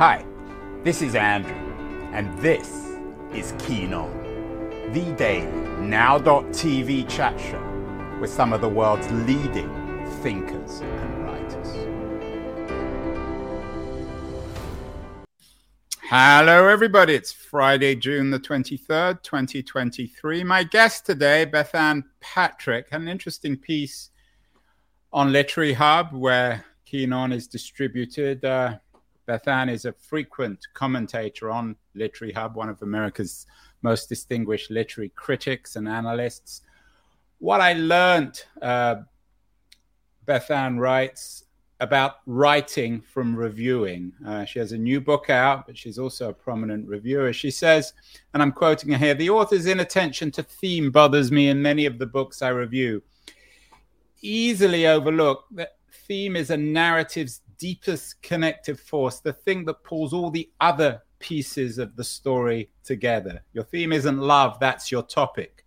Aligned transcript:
Hi, 0.00 0.24
this 0.82 1.02
is 1.02 1.14
Andrew, 1.14 1.52
and 2.14 2.34
this 2.38 2.96
is 3.34 3.52
Keen 3.58 3.92
On, 3.92 4.10
the 4.94 5.12
daily 5.18 5.46
now.tv 5.78 7.06
chat 7.06 7.38
show 7.38 8.18
with 8.18 8.30
some 8.30 8.54
of 8.54 8.62
the 8.62 8.68
world's 8.70 9.10
leading 9.10 9.68
thinkers 10.22 10.80
and 10.80 11.22
writers. 11.22 11.68
Hello, 16.04 16.66
everybody. 16.66 17.12
It's 17.12 17.30
Friday, 17.30 17.94
June 17.94 18.30
the 18.30 18.40
23rd, 18.40 19.22
2023. 19.22 20.42
My 20.44 20.62
guest 20.62 21.04
today, 21.04 21.44
Bethanne 21.44 22.04
Patrick, 22.20 22.88
had 22.88 23.02
an 23.02 23.08
interesting 23.08 23.54
piece 23.54 24.08
on 25.12 25.30
Literary 25.30 25.74
Hub 25.74 26.14
where 26.14 26.64
Keen 26.86 27.12
On 27.12 27.32
is 27.32 27.46
distributed. 27.46 28.46
Uh, 28.46 28.78
Bethanne 29.30 29.70
is 29.70 29.84
a 29.84 29.92
frequent 29.92 30.66
commentator 30.74 31.52
on 31.52 31.76
Literary 31.94 32.32
Hub, 32.32 32.56
one 32.56 32.68
of 32.68 32.82
America's 32.82 33.46
most 33.82 34.08
distinguished 34.08 34.72
literary 34.72 35.10
critics 35.10 35.76
and 35.76 35.88
analysts. 35.88 36.62
What 37.38 37.60
I 37.60 37.74
learned, 37.74 38.42
uh, 38.60 38.96
Bethann 40.26 40.80
writes 40.80 41.44
about 41.78 42.16
writing 42.26 43.00
from 43.00 43.36
reviewing. 43.36 44.12
Uh, 44.26 44.44
she 44.44 44.58
has 44.58 44.72
a 44.72 44.78
new 44.78 45.00
book 45.00 45.30
out, 45.30 45.64
but 45.64 45.78
she's 45.78 45.98
also 45.98 46.30
a 46.30 46.34
prominent 46.34 46.88
reviewer. 46.88 47.32
She 47.32 47.52
says, 47.52 47.92
and 48.34 48.42
I'm 48.42 48.50
quoting 48.50 48.90
her 48.90 48.98
here 48.98 49.14
the 49.14 49.30
author's 49.30 49.66
inattention 49.66 50.32
to 50.32 50.42
theme 50.42 50.90
bothers 50.90 51.30
me 51.30 51.50
in 51.50 51.62
many 51.62 51.86
of 51.86 51.98
the 51.98 52.06
books 52.06 52.42
I 52.42 52.48
review. 52.48 53.00
Easily 54.22 54.88
overlooked 54.88 55.54
that 55.54 55.76
theme 55.92 56.34
is 56.34 56.50
a 56.50 56.56
narrative's 56.56 57.42
deepest 57.60 58.20
connective 58.22 58.80
force, 58.80 59.20
the 59.20 59.32
thing 59.32 59.64
that 59.66 59.84
pulls 59.84 60.12
all 60.12 60.30
the 60.30 60.50
other 60.60 61.02
pieces 61.20 61.78
of 61.78 61.94
the 61.94 62.02
story 62.02 62.70
together. 62.82 63.42
Your 63.52 63.64
theme 63.64 63.92
isn't 63.92 64.18
love, 64.18 64.58
that's 64.58 64.90
your 64.90 65.02
topic. 65.02 65.64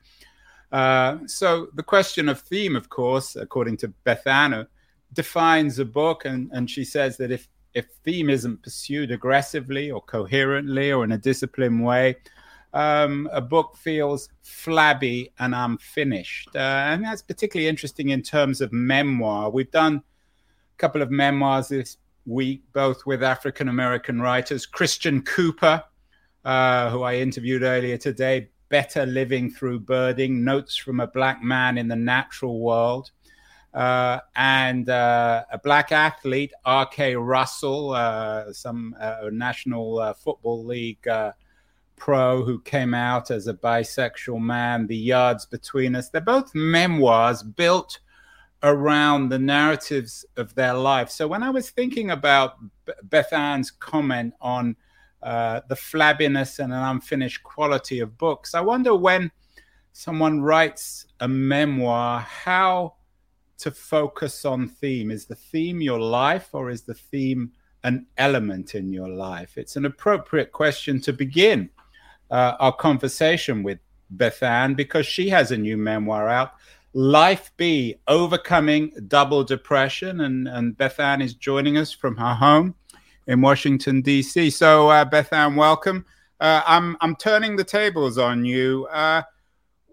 Uh, 0.72 1.20
so 1.28 1.68
the 1.76 1.84
question 1.84 2.28
of 2.28 2.42
theme, 2.42 2.76
of 2.76 2.90
course, 2.90 3.36
according 3.36 3.78
to 3.78 3.94
Bethanne, 4.06 4.66
defines 5.14 5.78
a 5.78 5.86
book, 5.86 6.26
and, 6.26 6.50
and 6.52 6.70
she 6.70 6.84
says 6.84 7.16
that 7.18 7.32
if 7.32 7.48
if 7.76 7.88
theme 8.04 8.30
isn't 8.30 8.62
pursued 8.62 9.10
aggressively 9.12 9.90
or 9.90 10.00
coherently 10.02 10.92
or 10.92 11.04
in 11.04 11.12
a 11.12 11.18
disciplined 11.18 11.84
way, 11.84 12.16
um, 12.74 13.28
a 13.32 13.42
book 13.42 13.76
feels 13.76 14.30
flabby 14.44 15.32
and 15.40 15.56
unfinished. 15.56 16.50
Uh, 16.56 16.60
and 16.60 17.04
that's 17.04 17.24
particularly 17.24 17.68
interesting 17.68 18.10
in 18.10 18.22
terms 18.22 18.62
of 18.62 18.72
memoir. 18.72 19.50
We've 19.50 19.72
done 19.72 20.04
couple 20.84 21.02
of 21.02 21.10
memoirs 21.10 21.70
this 21.70 21.96
week, 22.26 22.62
both 22.74 23.06
with 23.06 23.24
African 23.24 23.70
American 23.70 24.22
writers. 24.22 24.66
Christian 24.66 25.22
Cooper, 25.22 25.82
uh, 26.44 26.90
who 26.90 27.04
I 27.04 27.16
interviewed 27.16 27.64
earlier 27.64 27.96
today, 27.96 28.50
Better 28.68 29.06
Living 29.06 29.50
Through 29.50 29.80
Birding 29.80 30.44
Notes 30.44 30.76
from 30.76 31.00
a 31.00 31.08
Black 31.08 31.42
Man 31.42 31.78
in 31.78 31.88
the 31.88 31.96
Natural 31.96 32.60
World. 32.60 33.12
Uh, 33.74 34.20
and 34.36 34.90
uh, 34.90 35.46
a 35.54 35.58
black 35.58 35.94
athlete, 35.94 36.52
R.K. 36.66 37.16
Russell, 37.16 37.92
uh, 37.92 38.52
some 38.52 38.94
uh, 39.00 39.30
National 39.32 40.00
uh, 40.00 40.14
Football 40.14 40.66
League 40.66 41.08
pro 41.96 42.44
who 42.44 42.60
came 42.60 42.94
out 42.94 43.32
as 43.32 43.48
a 43.48 43.54
bisexual 43.54 44.42
man, 44.42 44.88
The 44.88 44.98
Yards 44.98 45.46
Between 45.46 45.96
Us. 45.96 46.10
They're 46.10 46.20
both 46.20 46.54
memoirs 46.54 47.42
built 47.42 48.00
around 48.64 49.30
the 49.30 49.40
narratives 49.40 50.26
of 50.38 50.56
their 50.56 50.74
life. 50.74 51.10
So 51.10 51.28
when 51.28 51.44
I 51.44 51.50
was 51.50 51.70
thinking 51.70 52.12
about 52.12 52.56
Bethanne's 53.10 53.70
comment 53.70 54.34
on 54.42 54.76
uh, 55.22 55.62
the 55.68 55.76
flabbiness 55.76 56.60
and 56.60 56.72
an 56.72 56.80
unfinished 56.80 57.44
quality 57.44 58.00
of 58.00 58.18
books, 58.18 58.56
I 58.56 58.62
wonder 58.62 58.96
when 58.96 59.32
someone 59.92 60.42
writes 60.42 61.06
a 61.20 61.28
memoir, 61.28 62.22
how 62.22 62.96
to 63.60 63.72
focus 63.72 64.46
on 64.46 64.68
theme. 64.68 65.12
Is 65.12 65.26
the 65.26 65.36
theme 65.36 65.82
your 65.82 66.00
life 66.00 66.50
or 66.54 66.70
is 66.70 66.82
the 66.82 66.94
theme 66.94 67.52
an 67.84 68.08
element 68.18 68.76
in 68.76 68.92
your 68.92 69.10
life? 69.10 69.58
It's 69.58 69.76
an 69.76 69.86
appropriate 69.86 70.52
question 70.52 71.00
to 71.02 71.14
begin 71.14 71.70
uh, 72.32 72.56
our 72.60 72.74
conversation 72.74 73.62
with 73.62 73.80
Bethanne 74.16 74.76
because 74.76 75.06
she 75.06 75.30
has 75.30 75.52
a 75.52 75.58
new 75.58 75.78
memoir 75.78 76.30
out 76.30 76.54
Life 76.94 77.52
B, 77.58 77.96
Overcoming 78.08 78.92
Double 79.08 79.44
Depression. 79.44 80.22
And, 80.22 80.48
and 80.48 80.78
Bethanne 80.78 81.22
is 81.22 81.34
joining 81.34 81.78
us 81.78 81.92
from 81.92 82.16
her 82.18 82.34
home 82.34 82.76
in 83.28 83.42
Washington, 83.42 84.02
D.C. 84.02 84.50
So, 84.52 84.90
uh, 84.90 85.06
Bethanne, 85.06 85.56
welcome. 85.56 86.06
Uh, 86.40 86.62
I'm, 86.66 86.98
I'm 87.02 87.16
turning 87.16 87.56
the 87.56 87.64
tables 87.64 88.18
on 88.18 88.46
you. 88.46 88.88
Uh, 88.92 89.24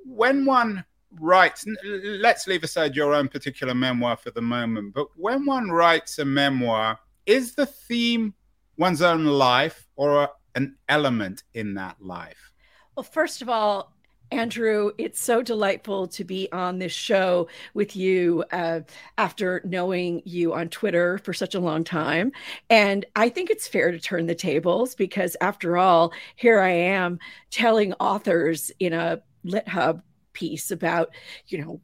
when 0.05 0.45
one 0.45 0.85
writes, 1.19 1.65
let's 1.85 2.47
leave 2.47 2.65
aside 2.65 2.95
your 2.95 3.15
own 3.15 3.29
particular 3.29 3.75
memoir 3.75 4.17
for 4.17 4.31
the 4.31 4.43
moment, 4.43 4.95
but 4.95 5.09
when 5.17 5.45
one 5.45 5.71
writes 5.71 6.19
a 6.19 6.25
memoir, 6.25 6.99
is 7.27 7.55
the 7.55 7.67
theme 7.67 8.35
one's 8.77 9.03
own 9.03 9.25
life 9.25 9.87
or 9.97 10.29
an 10.55 10.77
element 10.89 11.45
in 11.55 11.75
that 11.75 11.97
life? 12.01 12.53
Well, 12.97 13.05
first 13.05 13.43
of 13.43 13.49
all, 13.49 13.95
Andrew, 14.33 14.93
it's 14.97 15.21
so 15.21 15.43
delightful 15.43 16.07
to 16.09 16.25
be 16.25 16.49
on 16.53 16.79
this 16.79 16.93
show 16.93 17.49
with 17.75 17.97
you 17.97 18.45
uh, 18.53 18.81
after 19.19 19.61
knowing 19.65 20.23
you 20.25 20.55
on 20.55 20.69
Twitter 20.69 21.19
for 21.19 21.33
such 21.33 21.55
a 21.55 21.61
long 21.61 21.83
time. 21.85 22.33
And 22.69 23.05
I 23.17 23.29
think 23.29 23.51
it's 23.51 23.67
fair 23.67 23.91
to 23.91 23.99
turn 23.99 24.27
the 24.27 24.35
tables 24.35 24.95
because, 24.95 25.37
after 25.41 25.77
all, 25.77 26.13
here 26.37 26.61
I 26.61 26.71
am 26.71 27.19
telling 27.51 27.93
authors 27.95 28.71
in 28.79 28.93
a 28.93 29.21
LitHub 29.45 30.03
piece 30.33 30.71
about, 30.71 31.11
you 31.47 31.59
know, 31.65 31.81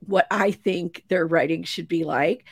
what 0.00 0.26
I 0.30 0.52
think 0.52 1.04
their 1.08 1.26
writing 1.26 1.64
should 1.64 1.88
be 1.88 2.04
like. 2.04 2.44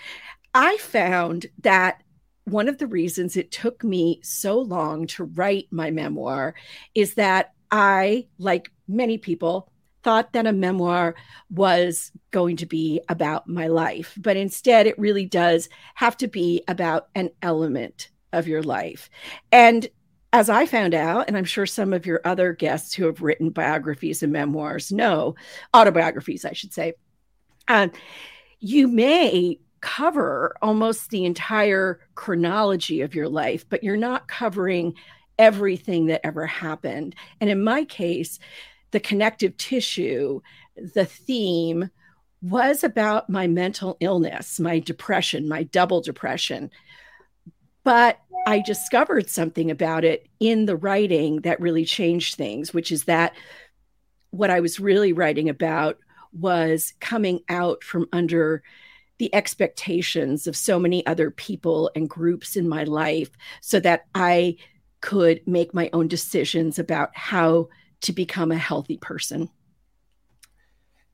I 0.54 0.76
found 0.78 1.46
that 1.60 2.02
one 2.44 2.68
of 2.68 2.78
the 2.78 2.86
reasons 2.86 3.36
it 3.36 3.52
took 3.52 3.84
me 3.84 4.20
so 4.22 4.58
long 4.58 5.06
to 5.06 5.24
write 5.24 5.68
my 5.70 5.90
memoir 5.90 6.54
is 6.94 7.14
that 7.14 7.52
I, 7.70 8.26
like 8.38 8.71
many 8.88 9.18
people, 9.18 9.70
thought 10.02 10.32
that 10.32 10.46
a 10.46 10.52
memoir 10.52 11.14
was 11.50 12.10
going 12.30 12.56
to 12.56 12.66
be 12.66 13.00
about 13.08 13.48
my 13.48 13.68
life, 13.68 14.16
but 14.20 14.36
instead 14.36 14.86
it 14.86 14.98
really 14.98 15.26
does 15.26 15.68
have 15.94 16.16
to 16.16 16.26
be 16.26 16.62
about 16.66 17.08
an 17.14 17.30
element 17.40 18.10
of 18.32 18.48
your 18.48 18.62
life. 18.62 19.08
And 19.52 19.88
as 20.32 20.48
I 20.48 20.66
found 20.66 20.94
out, 20.94 21.28
and 21.28 21.36
I'm 21.36 21.44
sure 21.44 21.66
some 21.66 21.92
of 21.92 22.06
your 22.06 22.20
other 22.24 22.52
guests 22.52 22.94
who 22.94 23.04
have 23.06 23.20
written 23.20 23.50
biographies 23.50 24.22
and 24.22 24.32
memoirs 24.32 24.90
know, 24.90 25.34
autobiographies, 25.74 26.44
I 26.44 26.52
should 26.52 26.72
say, 26.72 26.94
uh, 27.68 27.88
you 28.58 28.88
may 28.88 29.58
cover 29.82 30.56
almost 30.62 31.10
the 31.10 31.24
entire 31.24 32.00
chronology 32.14 33.02
of 33.02 33.14
your 33.14 33.28
life, 33.28 33.68
but 33.68 33.84
you're 33.84 33.96
not 33.96 34.28
covering 34.28 34.94
everything 35.38 36.06
that 36.06 36.24
ever 36.24 36.46
happened. 36.46 37.14
And 37.40 37.50
in 37.50 37.62
my 37.62 37.84
case, 37.84 38.38
the 38.92 39.00
connective 39.00 39.56
tissue, 39.56 40.40
the 40.76 41.06
theme 41.06 41.90
was 42.40 42.84
about 42.84 43.28
my 43.28 43.46
mental 43.46 43.96
illness, 44.00 44.58
my 44.60 44.78
depression, 44.78 45.48
my 45.48 45.64
double 45.64 46.00
depression. 46.00 46.70
But 47.84 48.18
I 48.46 48.60
discovered 48.60 49.28
something 49.28 49.70
about 49.70 50.04
it 50.04 50.28
in 50.40 50.66
the 50.66 50.76
writing 50.76 51.40
that 51.42 51.60
really 51.60 51.84
changed 51.84 52.36
things, 52.36 52.72
which 52.72 52.92
is 52.92 53.04
that 53.04 53.34
what 54.30 54.50
I 54.50 54.60
was 54.60 54.80
really 54.80 55.12
writing 55.12 55.48
about 55.48 55.98
was 56.32 56.94
coming 57.00 57.40
out 57.48 57.84
from 57.84 58.06
under 58.12 58.62
the 59.18 59.34
expectations 59.34 60.46
of 60.46 60.56
so 60.56 60.78
many 60.78 61.06
other 61.06 61.30
people 61.30 61.90
and 61.94 62.08
groups 62.08 62.56
in 62.56 62.68
my 62.68 62.84
life 62.84 63.30
so 63.60 63.78
that 63.80 64.06
I 64.14 64.56
could 65.00 65.46
make 65.46 65.74
my 65.74 65.90
own 65.92 66.08
decisions 66.08 66.78
about 66.78 67.10
how 67.14 67.68
to 68.02 68.12
become 68.12 68.52
a 68.52 68.58
healthy 68.58 68.98
person. 68.98 69.48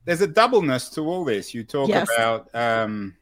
There's 0.05 0.21
a 0.21 0.27
doubleness 0.27 0.89
to 0.91 1.01
all 1.01 1.23
this. 1.23 1.53
You 1.53 1.63
talk 1.63 1.89
yes. 1.89 2.09
about 2.15 2.53
um, 2.55 3.15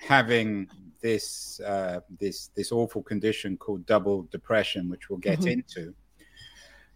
having 0.00 0.68
this 1.00 1.60
uh, 1.60 2.00
this 2.18 2.50
this 2.54 2.72
awful 2.72 3.02
condition 3.02 3.56
called 3.56 3.86
double 3.86 4.22
depression, 4.30 4.88
which 4.88 5.08
we'll 5.08 5.18
get 5.18 5.40
mm-hmm. 5.40 5.48
into. 5.48 5.94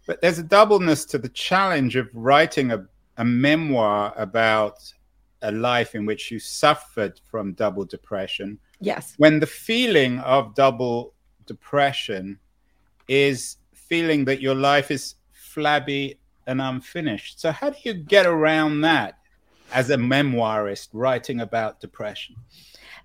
But 0.07 0.21
there's 0.21 0.39
a 0.39 0.43
doubleness 0.43 1.05
to 1.05 1.17
the 1.17 1.29
challenge 1.29 1.95
of 1.95 2.09
writing 2.13 2.71
a, 2.71 2.85
a 3.17 3.25
memoir 3.25 4.13
about 4.15 4.93
a 5.41 5.51
life 5.51 5.95
in 5.95 6.05
which 6.05 6.31
you 6.31 6.39
suffered 6.39 7.19
from 7.29 7.53
double 7.53 7.85
depression. 7.85 8.59
Yes. 8.79 9.13
When 9.17 9.39
the 9.39 9.47
feeling 9.47 10.19
of 10.19 10.55
double 10.55 11.13
depression 11.45 12.39
is 13.07 13.57
feeling 13.73 14.25
that 14.25 14.41
your 14.41 14.55
life 14.55 14.91
is 14.91 15.15
flabby 15.55 16.19
and 16.45 16.61
unfinished. 16.61 17.39
So, 17.39 17.51
how 17.51 17.69
do 17.69 17.77
you 17.83 17.93
get 17.93 18.25
around 18.25 18.81
that 18.81 19.17
as 19.73 19.89
a 19.89 19.95
memoirist 19.95 20.89
writing 20.91 21.39
about 21.39 21.79
depression? 21.79 22.35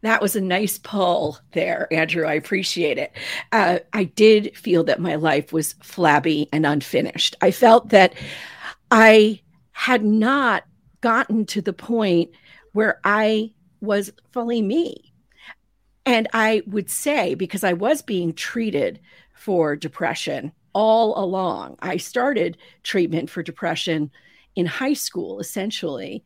That 0.03 0.21
was 0.21 0.35
a 0.35 0.41
nice 0.41 0.79
pull 0.79 1.39
there, 1.53 1.87
Andrew. 1.93 2.27
I 2.27 2.35
appreciate 2.35 2.99
it. 2.99 3.13
Uh, 3.53 3.79
I 3.93 4.05
did 4.05 4.57
feel 4.57 4.83
that 4.85 4.99
my 4.99 5.15
life 5.15 5.53
was 5.53 5.75
flabby 5.81 6.49
and 6.53 6.67
unfinished. 6.67 7.37
I 7.41 7.53
felt 7.53 7.91
that 7.91 8.15
I 8.91 9.41
had 9.73 10.05
not 10.05 10.65
gotten 11.03 11.47
to 11.47 11.63
the 11.63 11.73
point 11.73 12.31
where 12.73 13.01
I 13.05 13.53
was 13.81 14.11
fully 14.33 14.61
me. 14.61 15.13
And 16.05 16.27
I 16.33 16.63
would 16.67 16.91
say, 16.91 17.35
because 17.35 17.63
I 17.63 17.75
was 17.75 18.03
being 18.03 18.33
treated 18.33 19.01
for 19.35 19.77
depression 19.77 20.53
all 20.73 21.23
along, 21.23 21.77
I 21.81 21.97
started 21.97 22.57
treatment 22.83 23.31
for 23.31 23.43
depression 23.43 24.11
in 24.57 24.67
high 24.67 24.95
school, 24.95 25.41
essentially. 25.41 26.25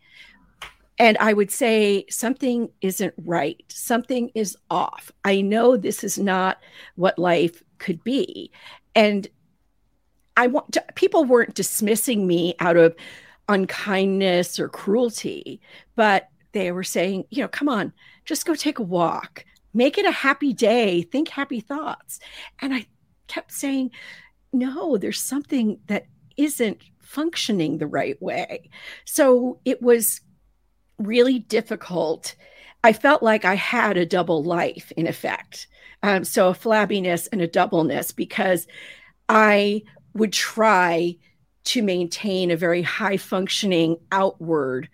And 0.99 1.19
I 1.19 1.33
would 1.33 1.51
say 1.51 2.07
something 2.09 2.71
isn't 2.81 3.15
right, 3.19 3.63
something 3.69 4.31
is 4.35 4.57
off. 4.71 5.11
I 5.25 5.41
know 5.41 5.77
this 5.77 6.05
is 6.05 6.19
not 6.19 6.59
what 6.95 7.19
life 7.19 7.63
could 7.79 8.03
be. 8.05 8.53
And 8.95 9.27
I 10.37 10.47
want 10.47 10.73
to, 10.73 10.85
people 10.95 11.25
weren't 11.25 11.55
dismissing 11.55 12.27
me 12.27 12.55
out 12.61 12.77
of 12.77 12.95
unkindness 13.49 14.59
or 14.59 14.69
cruelty, 14.69 15.61
but 15.97 16.29
they 16.53 16.71
were 16.73 16.85
saying, 16.85 17.25
you 17.31 17.43
know, 17.43 17.49
come 17.49 17.69
on, 17.69 17.93
just 18.25 18.47
go 18.47 18.55
take 18.55 18.79
a 18.79 18.83
walk, 18.83 19.45
make 19.75 19.99
it 19.99 20.07
a 20.07 20.13
happy 20.13 20.53
day, 20.53 21.03
think 21.03 21.29
happy 21.29 21.61
thoughts. 21.61 22.21
And 22.61 22.73
I 22.73 22.87
kept 23.27 23.53
saying, 23.53 23.91
no, 24.55 24.97
there's 24.97 25.21
something 25.21 25.79
that 25.87 26.07
isn't 26.37 26.83
functioning 27.01 27.79
the 27.79 27.87
right 27.87 28.21
way. 28.23 28.71
So 29.05 29.61
it 29.65 29.83
was 29.83 30.21
really 30.99 31.39
difficult. 31.39 32.35
I 32.83 32.93
felt 32.93 33.23
like 33.23 33.45
I 33.45 33.55
had 33.55 33.97
a 33.97 34.07
double 34.07 34.43
life 34.43 34.93
in 34.97 35.07
effect. 35.07 35.67
Um, 36.03 36.25
so 36.25 36.49
a 36.49 36.55
flabbiness 36.55 37.29
and 37.33 37.41
a 37.41 37.47
doubleness 37.47 38.13
because 38.13 38.67
I 39.29 39.83
would 40.15 40.33
try 40.33 41.17
to 41.65 41.83
maintain 41.83 42.51
a 42.51 42.57
very 42.57 42.83
high 42.83 43.17
functioning 43.17 43.97
outward 44.13 44.89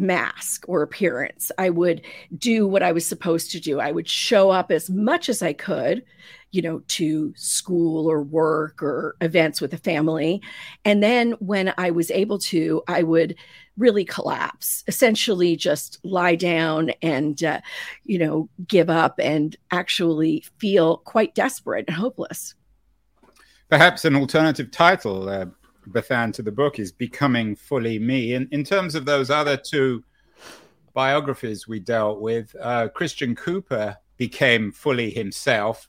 mask 0.00 0.64
or 0.66 0.82
appearance. 0.82 1.52
I 1.58 1.70
would 1.70 2.02
do 2.36 2.66
what 2.66 2.82
I 2.82 2.92
was 2.92 3.06
supposed 3.06 3.50
to 3.52 3.60
do. 3.60 3.78
I 3.78 3.92
would 3.92 4.08
show 4.08 4.50
up 4.50 4.72
as 4.72 4.90
much 4.90 5.28
as 5.28 5.42
I 5.42 5.52
could, 5.52 6.02
you 6.50 6.62
know, 6.62 6.82
to 6.88 7.32
school 7.36 8.10
or 8.10 8.22
work 8.22 8.82
or 8.82 9.14
events 9.20 9.60
with 9.60 9.70
the 9.70 9.76
family. 9.76 10.42
And 10.84 11.02
then 11.02 11.32
when 11.32 11.72
I 11.78 11.90
was 11.90 12.10
able 12.10 12.38
to, 12.38 12.82
I 12.88 13.02
would 13.02 13.36
really 13.78 14.04
collapse, 14.04 14.82
essentially 14.88 15.54
just 15.54 15.98
lie 16.02 16.34
down 16.34 16.90
and, 17.02 17.42
uh, 17.44 17.60
you 18.04 18.18
know, 18.18 18.48
give 18.66 18.90
up 18.90 19.20
and 19.20 19.56
actually 19.70 20.44
feel 20.58 20.98
quite 20.98 21.34
desperate 21.34 21.84
and 21.86 21.96
hopeless. 21.96 22.54
Perhaps 23.68 24.04
an 24.04 24.16
alternative 24.16 24.70
title, 24.70 25.28
uh, 25.28 25.46
Bethanne, 25.88 26.32
to 26.34 26.42
the 26.42 26.52
book 26.52 26.78
is 26.78 26.92
Becoming 26.92 27.56
Fully 27.56 27.98
Me. 27.98 28.34
In, 28.34 28.48
in 28.50 28.64
terms 28.64 28.94
of 28.94 29.04
those 29.04 29.30
other 29.30 29.56
two 29.56 30.04
biographies 30.92 31.66
we 31.66 31.80
dealt 31.80 32.20
with, 32.20 32.54
uh, 32.60 32.88
Christian 32.88 33.34
Cooper 33.34 33.96
became 34.16 34.70
fully 34.70 35.10
himself 35.10 35.88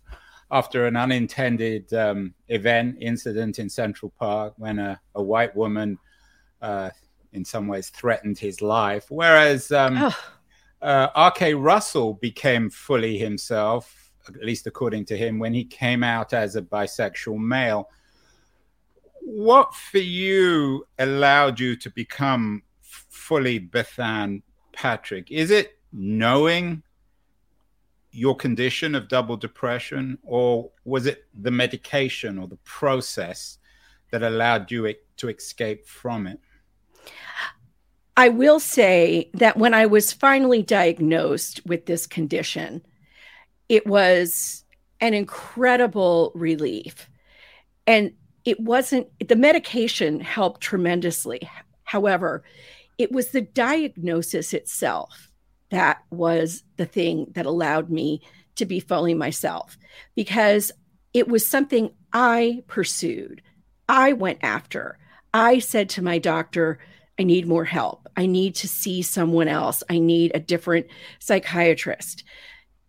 after 0.52 0.86
an 0.86 0.96
unintended 0.96 1.92
um, 1.94 2.34
event, 2.50 2.98
incident 3.00 3.60
in 3.60 3.70
Central 3.70 4.12
Park 4.20 4.54
when 4.58 4.80
a, 4.80 5.00
a 5.16 5.24
white 5.24 5.56
woman, 5.56 5.98
uh, 6.62 6.90
in 7.34 7.46
some 7.46 7.68
ways, 7.68 7.90
threatened 7.90 8.38
his 8.38 8.62
life. 8.62 9.06
Whereas 9.10 9.72
um, 9.72 9.98
oh. 9.98 10.18
uh, 10.82 11.08
R.K. 11.16 11.54
Russell 11.54 12.16
became 12.16 12.70
fully 12.70 13.18
himself, 13.18 14.12
at 14.28 14.44
least 14.44 14.68
according 14.68 15.06
to 15.06 15.18
him, 15.18 15.40
when 15.40 15.54
he 15.54 15.64
came 15.64 16.04
out 16.04 16.34
as 16.34 16.56
a 16.56 16.62
bisexual 16.62 17.38
male 17.38 17.90
what 19.22 19.74
for 19.74 20.00
you 20.00 20.86
allowed 21.00 21.60
you 21.60 21.76
to 21.78 21.90
become 21.90 22.64
fully 22.82 23.60
Bethanne 23.60 24.42
Patrick? 24.74 25.32
Is 25.32 25.52
it 25.52 25.78
knowing 25.94 26.84
your 28.12 28.36
condition 28.36 28.94
of 28.94 29.08
double 29.08 29.38
depression, 29.38 30.18
or 30.24 30.70
was 30.84 31.06
it 31.06 31.26
the 31.34 31.52
medication 31.52 32.38
or 32.38 32.48
the 32.48 32.58
process 32.58 33.58
that 34.12 34.22
allowed 34.22 34.70
you 34.70 34.94
to 35.18 35.30
escape 35.30 35.88
from 35.88 36.28
it? 36.28 36.40
I 38.18 38.30
will 38.30 38.60
say 38.60 39.30
that 39.34 39.58
when 39.58 39.74
I 39.74 39.86
was 39.86 40.12
finally 40.12 40.62
diagnosed 40.62 41.66
with 41.66 41.86
this 41.86 42.06
condition, 42.06 42.86
it 43.70 43.88
was 43.88 44.66
an 45.00 45.14
incredible 45.14 46.32
relief. 46.36 47.10
And 47.88 48.14
it 48.46 48.60
wasn't 48.60 49.08
the 49.28 49.36
medication 49.36 50.20
helped 50.20 50.62
tremendously. 50.62 51.50
However, 51.84 52.44
it 52.98 53.12
was 53.12 53.30
the 53.30 53.42
diagnosis 53.42 54.54
itself 54.54 55.30
that 55.70 56.04
was 56.10 56.64
the 56.78 56.86
thing 56.86 57.28
that 57.32 57.46
allowed 57.46 57.90
me 57.90 58.22
to 58.56 58.66
be 58.66 58.80
fully 58.80 59.14
myself 59.14 59.78
because 60.16 60.72
it 61.14 61.28
was 61.28 61.48
something 61.48 61.92
I 62.14 62.64
pursued. 62.68 63.42
I 63.88 64.14
went 64.14 64.40
after. 64.42 64.98
I 65.34 65.60
said 65.60 65.90
to 65.90 66.02
my 66.02 66.18
doctor, 66.18 66.80
I 67.20 67.24
need 67.24 67.48
more 67.48 67.66
help. 67.66 68.08
I 68.18 68.26
need 68.26 68.56
to 68.56 68.68
see 68.68 69.02
someone 69.02 69.48
else. 69.48 69.84
I 69.90 70.00
need 70.00 70.32
a 70.34 70.40
different 70.40 70.88
psychiatrist. 71.20 72.24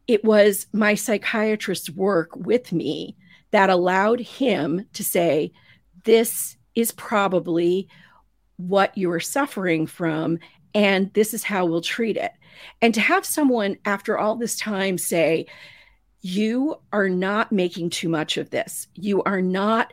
It 0.09 0.25
was 0.25 0.67
my 0.73 0.95
psychiatrist's 0.95 1.91
work 1.91 2.35
with 2.35 2.73
me 2.73 3.17
that 3.53 3.71
allowed 3.71 4.21
him 4.21 4.87
to 4.95 5.05
say, 5.05 5.53
This 6.05 6.57
is 6.75 6.93
probably 6.93 7.89
what 8.57 8.97
you 8.97 9.11
are 9.13 9.21
suffering 9.21 9.87
from, 9.87 10.39
and 10.75 11.13
this 11.15 11.33
is 11.33 11.45
how 11.45 11.65
we'll 11.65 11.81
treat 11.81 12.17
it. 12.17 12.33
And 12.81 12.93
to 12.95 13.01
have 13.01 13.25
someone 13.25 13.77
after 13.85 14.19
all 14.19 14.37
this 14.37 14.57
time 14.57 14.99
say, 14.99 15.47
You 16.21 16.77
are 16.93 17.09
not 17.09 17.53
making 17.53 17.91
too 17.91 18.09
much 18.09 18.37
of 18.37 18.51
this, 18.51 18.89
you 18.95 19.23
are 19.23 19.43
not 19.43 19.93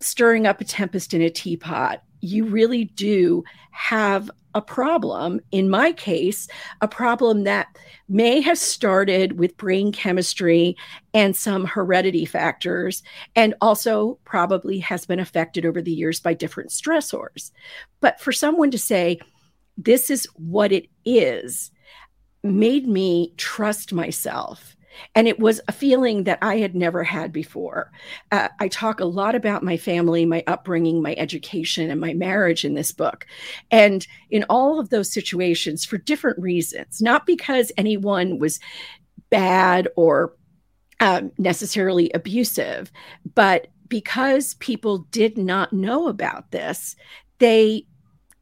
stirring 0.00 0.46
up 0.46 0.60
a 0.60 0.64
tempest 0.64 1.14
in 1.14 1.22
a 1.22 1.30
teapot. 1.30 2.02
You 2.22 2.46
really 2.46 2.84
do 2.84 3.44
have 3.72 4.30
a 4.54 4.62
problem, 4.62 5.40
in 5.50 5.70
my 5.70 5.92
case, 5.92 6.46
a 6.80 6.88
problem 6.88 7.44
that 7.44 7.74
may 8.08 8.40
have 8.40 8.58
started 8.58 9.38
with 9.38 9.56
brain 9.56 9.92
chemistry 9.92 10.76
and 11.14 11.34
some 11.34 11.64
heredity 11.64 12.24
factors, 12.24 13.02
and 13.34 13.54
also 13.60 14.18
probably 14.24 14.78
has 14.78 15.06
been 15.06 15.18
affected 15.18 15.64
over 15.64 15.80
the 15.80 15.92
years 15.92 16.20
by 16.20 16.34
different 16.34 16.70
stressors. 16.70 17.50
But 18.00 18.20
for 18.20 18.32
someone 18.32 18.70
to 18.70 18.78
say, 18.78 19.18
this 19.78 20.10
is 20.10 20.26
what 20.34 20.70
it 20.70 20.86
is, 21.04 21.70
made 22.42 22.86
me 22.86 23.32
trust 23.38 23.92
myself 23.92 24.76
and 25.14 25.28
it 25.28 25.38
was 25.38 25.60
a 25.68 25.72
feeling 25.72 26.24
that 26.24 26.38
I 26.42 26.58
had 26.58 26.74
never 26.74 27.04
had 27.04 27.32
before. 27.32 27.90
Uh, 28.30 28.48
I 28.60 28.68
talk 28.68 29.00
a 29.00 29.04
lot 29.04 29.34
about 29.34 29.62
my 29.62 29.76
family, 29.76 30.24
my 30.24 30.42
upbringing, 30.46 31.02
my 31.02 31.14
education, 31.18 31.90
and 31.90 32.00
my 32.00 32.14
marriage 32.14 32.64
in 32.64 32.74
this 32.74 32.92
book. 32.92 33.26
And 33.70 34.06
in 34.30 34.44
all 34.48 34.80
of 34.80 34.90
those 34.90 35.12
situations, 35.12 35.84
for 35.84 35.98
different 35.98 36.38
reasons, 36.38 37.00
not 37.00 37.26
because 37.26 37.72
anyone 37.76 38.38
was 38.38 38.60
bad 39.30 39.88
or 39.96 40.34
um, 41.00 41.32
necessarily 41.38 42.10
abusive, 42.14 42.92
but 43.34 43.68
because 43.88 44.54
people 44.54 44.98
did 45.10 45.36
not 45.36 45.72
know 45.72 46.08
about 46.08 46.50
this, 46.50 46.96
they 47.38 47.86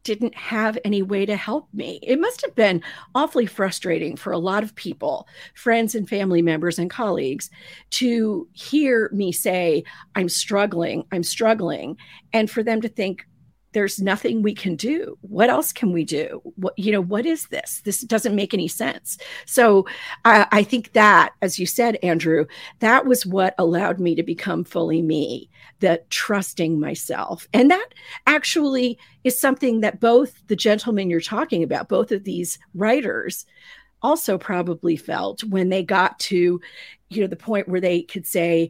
didn't 0.03 0.35
have 0.35 0.77
any 0.83 1.01
way 1.01 1.25
to 1.25 1.35
help 1.35 1.67
me. 1.73 1.99
It 2.01 2.19
must 2.19 2.41
have 2.41 2.55
been 2.55 2.81
awfully 3.13 3.45
frustrating 3.45 4.15
for 4.15 4.31
a 4.31 4.37
lot 4.37 4.63
of 4.63 4.75
people, 4.75 5.27
friends 5.53 5.95
and 5.95 6.07
family 6.09 6.41
members 6.41 6.79
and 6.79 6.89
colleagues, 6.89 7.49
to 7.91 8.47
hear 8.53 9.09
me 9.13 9.31
say, 9.31 9.83
I'm 10.15 10.29
struggling, 10.29 11.05
I'm 11.11 11.23
struggling, 11.23 11.97
and 12.33 12.49
for 12.49 12.63
them 12.63 12.81
to 12.81 12.89
think, 12.89 13.25
there's 13.73 14.01
nothing 14.01 14.41
we 14.41 14.53
can 14.53 14.75
do. 14.75 15.17
What 15.21 15.49
else 15.49 15.71
can 15.71 15.91
we 15.91 16.03
do? 16.03 16.41
What 16.55 16.77
you 16.77 16.91
know? 16.91 17.01
What 17.01 17.25
is 17.25 17.47
this? 17.47 17.81
This 17.83 18.01
doesn't 18.01 18.35
make 18.35 18.53
any 18.53 18.67
sense. 18.67 19.17
So 19.45 19.85
I, 20.25 20.47
I 20.51 20.63
think 20.63 20.93
that, 20.93 21.33
as 21.41 21.57
you 21.57 21.65
said, 21.65 21.97
Andrew, 22.03 22.45
that 22.79 23.05
was 23.05 23.25
what 23.25 23.55
allowed 23.57 23.99
me 23.99 24.15
to 24.15 24.23
become 24.23 24.63
fully 24.63 25.01
me. 25.01 25.49
That 25.79 26.09
trusting 26.09 26.79
myself, 26.79 27.47
and 27.53 27.71
that 27.71 27.89
actually 28.27 28.99
is 29.23 29.39
something 29.39 29.81
that 29.81 29.99
both 29.99 30.33
the 30.47 30.55
gentlemen 30.55 31.09
you're 31.09 31.21
talking 31.21 31.63
about, 31.63 31.89
both 31.89 32.11
of 32.11 32.23
these 32.23 32.59
writers, 32.75 33.45
also 34.03 34.37
probably 34.37 34.95
felt 34.95 35.43
when 35.43 35.69
they 35.69 35.83
got 35.83 36.19
to, 36.19 36.59
you 37.09 37.21
know, 37.21 37.27
the 37.27 37.35
point 37.35 37.67
where 37.67 37.81
they 37.81 38.01
could 38.03 38.25
say, 38.25 38.69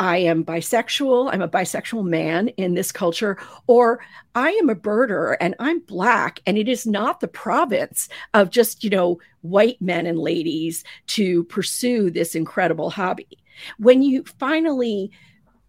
I 0.00 0.16
am 0.16 0.46
bisexual, 0.46 1.28
I'm 1.30 1.42
a 1.42 1.48
bisexual 1.48 2.06
man 2.06 2.48
in 2.48 2.72
this 2.72 2.90
culture, 2.90 3.36
or 3.66 4.00
I 4.34 4.50
am 4.52 4.70
a 4.70 4.74
birder 4.74 5.36
and 5.42 5.54
I'm 5.58 5.80
black, 5.80 6.40
and 6.46 6.56
it 6.56 6.68
is 6.68 6.86
not 6.86 7.20
the 7.20 7.28
province 7.28 8.08
of 8.32 8.48
just, 8.48 8.82
you 8.82 8.88
know, 8.88 9.20
white 9.42 9.80
men 9.82 10.06
and 10.06 10.18
ladies 10.18 10.84
to 11.08 11.44
pursue 11.44 12.10
this 12.10 12.34
incredible 12.34 12.88
hobby. 12.88 13.28
When 13.76 14.00
you 14.00 14.24
finally 14.24 15.10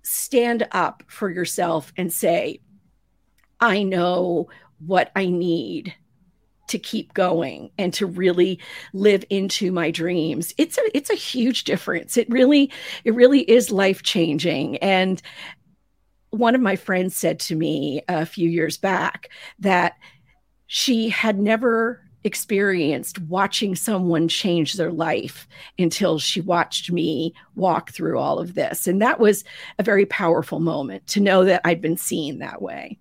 stand 0.03 0.65
up 0.71 1.03
for 1.07 1.29
yourself 1.29 1.91
and 1.97 2.11
say, 2.11 2.61
I 3.59 3.83
know 3.83 4.47
what 4.79 5.11
I 5.13 5.25
need 5.25 5.93
to 6.71 6.79
keep 6.79 7.13
going 7.13 7.69
and 7.77 7.93
to 7.93 8.05
really 8.05 8.59
live 8.93 9.23
into 9.29 9.71
my 9.71 9.91
dreams. 9.91 10.53
It's 10.57 10.77
a 10.77 10.97
it's 10.97 11.09
a 11.09 11.15
huge 11.15 11.65
difference. 11.65 12.17
It 12.17 12.29
really 12.29 12.71
it 13.03 13.13
really 13.13 13.41
is 13.41 13.71
life 13.71 14.03
changing 14.03 14.77
and 14.77 15.21
one 16.31 16.55
of 16.55 16.61
my 16.61 16.77
friends 16.77 17.15
said 17.17 17.41
to 17.41 17.55
me 17.55 18.01
a 18.07 18.25
few 18.25 18.49
years 18.49 18.77
back 18.77 19.29
that 19.59 19.97
she 20.67 21.09
had 21.09 21.37
never 21.37 22.01
experienced 22.23 23.19
watching 23.23 23.75
someone 23.75 24.29
change 24.29 24.73
their 24.73 24.93
life 24.93 25.45
until 25.77 26.19
she 26.19 26.39
watched 26.39 26.89
me 26.89 27.33
walk 27.55 27.91
through 27.91 28.17
all 28.17 28.39
of 28.39 28.53
this. 28.53 28.87
And 28.87 29.01
that 29.01 29.19
was 29.19 29.43
a 29.77 29.83
very 29.83 30.05
powerful 30.05 30.61
moment 30.61 31.05
to 31.07 31.19
know 31.19 31.43
that 31.43 31.61
I'd 31.65 31.81
been 31.81 31.97
seen 31.97 32.39
that 32.39 32.61
way 32.61 32.97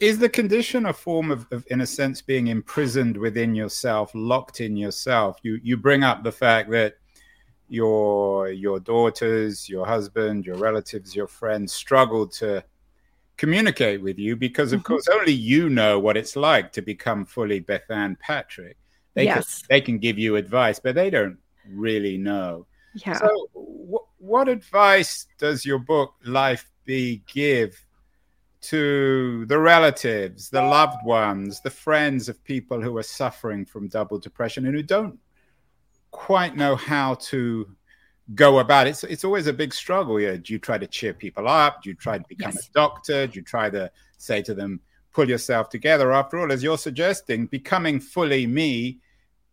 is 0.00 0.18
the 0.18 0.28
condition 0.28 0.86
a 0.86 0.92
form 0.92 1.30
of, 1.30 1.46
of, 1.50 1.64
in 1.70 1.80
a 1.80 1.86
sense 1.86 2.22
being 2.22 2.48
imprisoned 2.48 3.16
within 3.16 3.54
yourself 3.54 4.10
locked 4.14 4.60
in 4.60 4.76
yourself 4.76 5.38
you 5.42 5.58
you 5.62 5.76
bring 5.76 6.02
up 6.02 6.22
the 6.22 6.32
fact 6.32 6.70
that 6.70 6.96
your 7.68 8.48
your 8.50 8.80
daughters 8.80 9.68
your 9.68 9.86
husband 9.86 10.46
your 10.46 10.56
relatives 10.56 11.14
your 11.14 11.26
friends 11.26 11.72
struggle 11.72 12.26
to 12.26 12.62
communicate 13.36 14.00
with 14.00 14.18
you 14.18 14.34
because 14.34 14.72
of 14.72 14.80
mm-hmm. 14.80 14.94
course 14.94 15.08
only 15.08 15.32
you 15.32 15.68
know 15.68 15.98
what 15.98 16.16
it's 16.16 16.36
like 16.36 16.72
to 16.72 16.80
become 16.80 17.24
fully 17.24 17.60
bethanne 17.60 18.18
patrick 18.18 18.76
they 19.14 19.24
yes. 19.24 19.58
can, 19.58 19.66
they 19.68 19.80
can 19.80 19.98
give 19.98 20.18
you 20.18 20.36
advice 20.36 20.78
but 20.78 20.94
they 20.94 21.10
don't 21.10 21.36
really 21.70 22.16
know 22.16 22.66
yeah 22.94 23.18
so 23.18 23.48
w- 23.54 23.98
what 24.18 24.48
advice 24.48 25.26
does 25.38 25.64
your 25.64 25.78
book 25.78 26.14
life 26.24 26.70
B 26.86 27.22
give 27.26 27.85
to 28.70 29.46
the 29.46 29.58
relatives, 29.58 30.50
the 30.50 30.62
loved 30.62 31.04
ones, 31.04 31.60
the 31.60 31.70
friends 31.70 32.28
of 32.28 32.42
people 32.44 32.80
who 32.80 32.96
are 32.96 33.02
suffering 33.02 33.64
from 33.64 33.88
double 33.88 34.18
depression 34.18 34.66
and 34.66 34.74
who 34.74 34.82
don't 34.82 35.18
quite 36.10 36.56
know 36.56 36.74
how 36.74 37.14
to 37.14 37.68
go 38.34 38.58
about 38.58 38.86
it. 38.86 38.90
It's, 38.90 39.04
it's 39.04 39.24
always 39.24 39.46
a 39.46 39.52
big 39.52 39.72
struggle. 39.72 40.20
Yeah, 40.20 40.36
do 40.36 40.52
you 40.52 40.58
try 40.58 40.78
to 40.78 40.86
cheer 40.86 41.12
people 41.12 41.46
up? 41.46 41.82
Do 41.82 41.90
you 41.90 41.94
try 41.94 42.18
to 42.18 42.24
become 42.28 42.52
yes. 42.54 42.68
a 42.68 42.72
doctor? 42.72 43.26
Do 43.26 43.38
you 43.38 43.44
try 43.44 43.70
to 43.70 43.90
say 44.18 44.42
to 44.42 44.54
them, 44.54 44.80
pull 45.12 45.28
yourself 45.28 45.68
together? 45.68 46.12
After 46.12 46.38
all, 46.38 46.50
as 46.50 46.62
you're 46.62 46.78
suggesting, 46.78 47.46
becoming 47.46 48.00
fully 48.00 48.46
me 48.46 48.98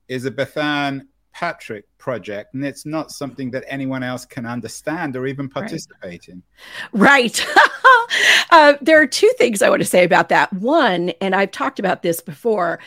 is 0.08 0.26
a 0.26 0.32
Bethanne 0.32 1.08
Patrick 1.34 1.86
project, 1.98 2.54
and 2.54 2.64
it's 2.64 2.86
not 2.86 3.12
something 3.12 3.52
that 3.52 3.64
anyone 3.68 4.04
else 4.04 4.26
can 4.26 4.46
understand 4.46 5.16
or 5.16 5.26
even 5.28 5.50
participate 5.50 6.28
right. 6.28 6.30
in. 6.30 6.44
Right. 6.94 7.46
uh, 8.52 8.74
there 8.82 9.02
are 9.02 9.08
two 9.08 9.32
things 9.38 9.62
I 9.62 9.70
want 9.70 9.82
to 9.82 9.88
say 9.88 10.04
about 10.04 10.30
that. 10.30 10.52
One, 10.54 11.10
and 11.22 11.36
I've 11.36 11.52
talked 11.52 11.80
about 11.80 12.02
this 12.02 12.22
before. 12.22 12.80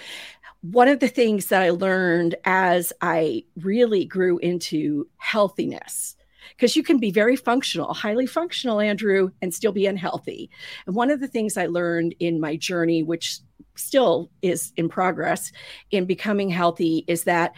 One 0.63 0.89
of 0.89 1.01
the 1.01 1.09
things 1.09 1.47
that 1.47 1.63
I 1.63 1.71
learned 1.71 2.35
as 2.45 2.93
I 3.01 3.45
really 3.57 4.05
grew 4.05 4.39
into 4.39 5.09
healthiness, 5.17 6.17
because 6.51 6.77
you 6.77 6.83
can 6.83 6.99
be 6.99 7.11
very 7.11 7.37
functional, 7.37 7.95
highly 7.95 8.27
functional, 8.27 8.81
Andrew, 8.81 9.31
and 9.43 9.55
still 9.55 9.73
be 9.73 9.87
unhealthy. 9.87 10.51
And 10.87 10.97
one 10.97 11.11
of 11.11 11.21
the 11.21 11.29
things 11.29 11.57
I 11.57 11.67
learned 11.67 12.15
in 12.19 12.41
my 12.41 12.57
journey, 12.57 13.03
which 13.03 13.39
still 13.75 14.31
is 14.43 14.73
in 14.77 14.89
progress 14.89 15.53
in 15.91 16.07
becoming 16.07 16.49
healthy, 16.49 17.05
is 17.07 17.25
that 17.25 17.55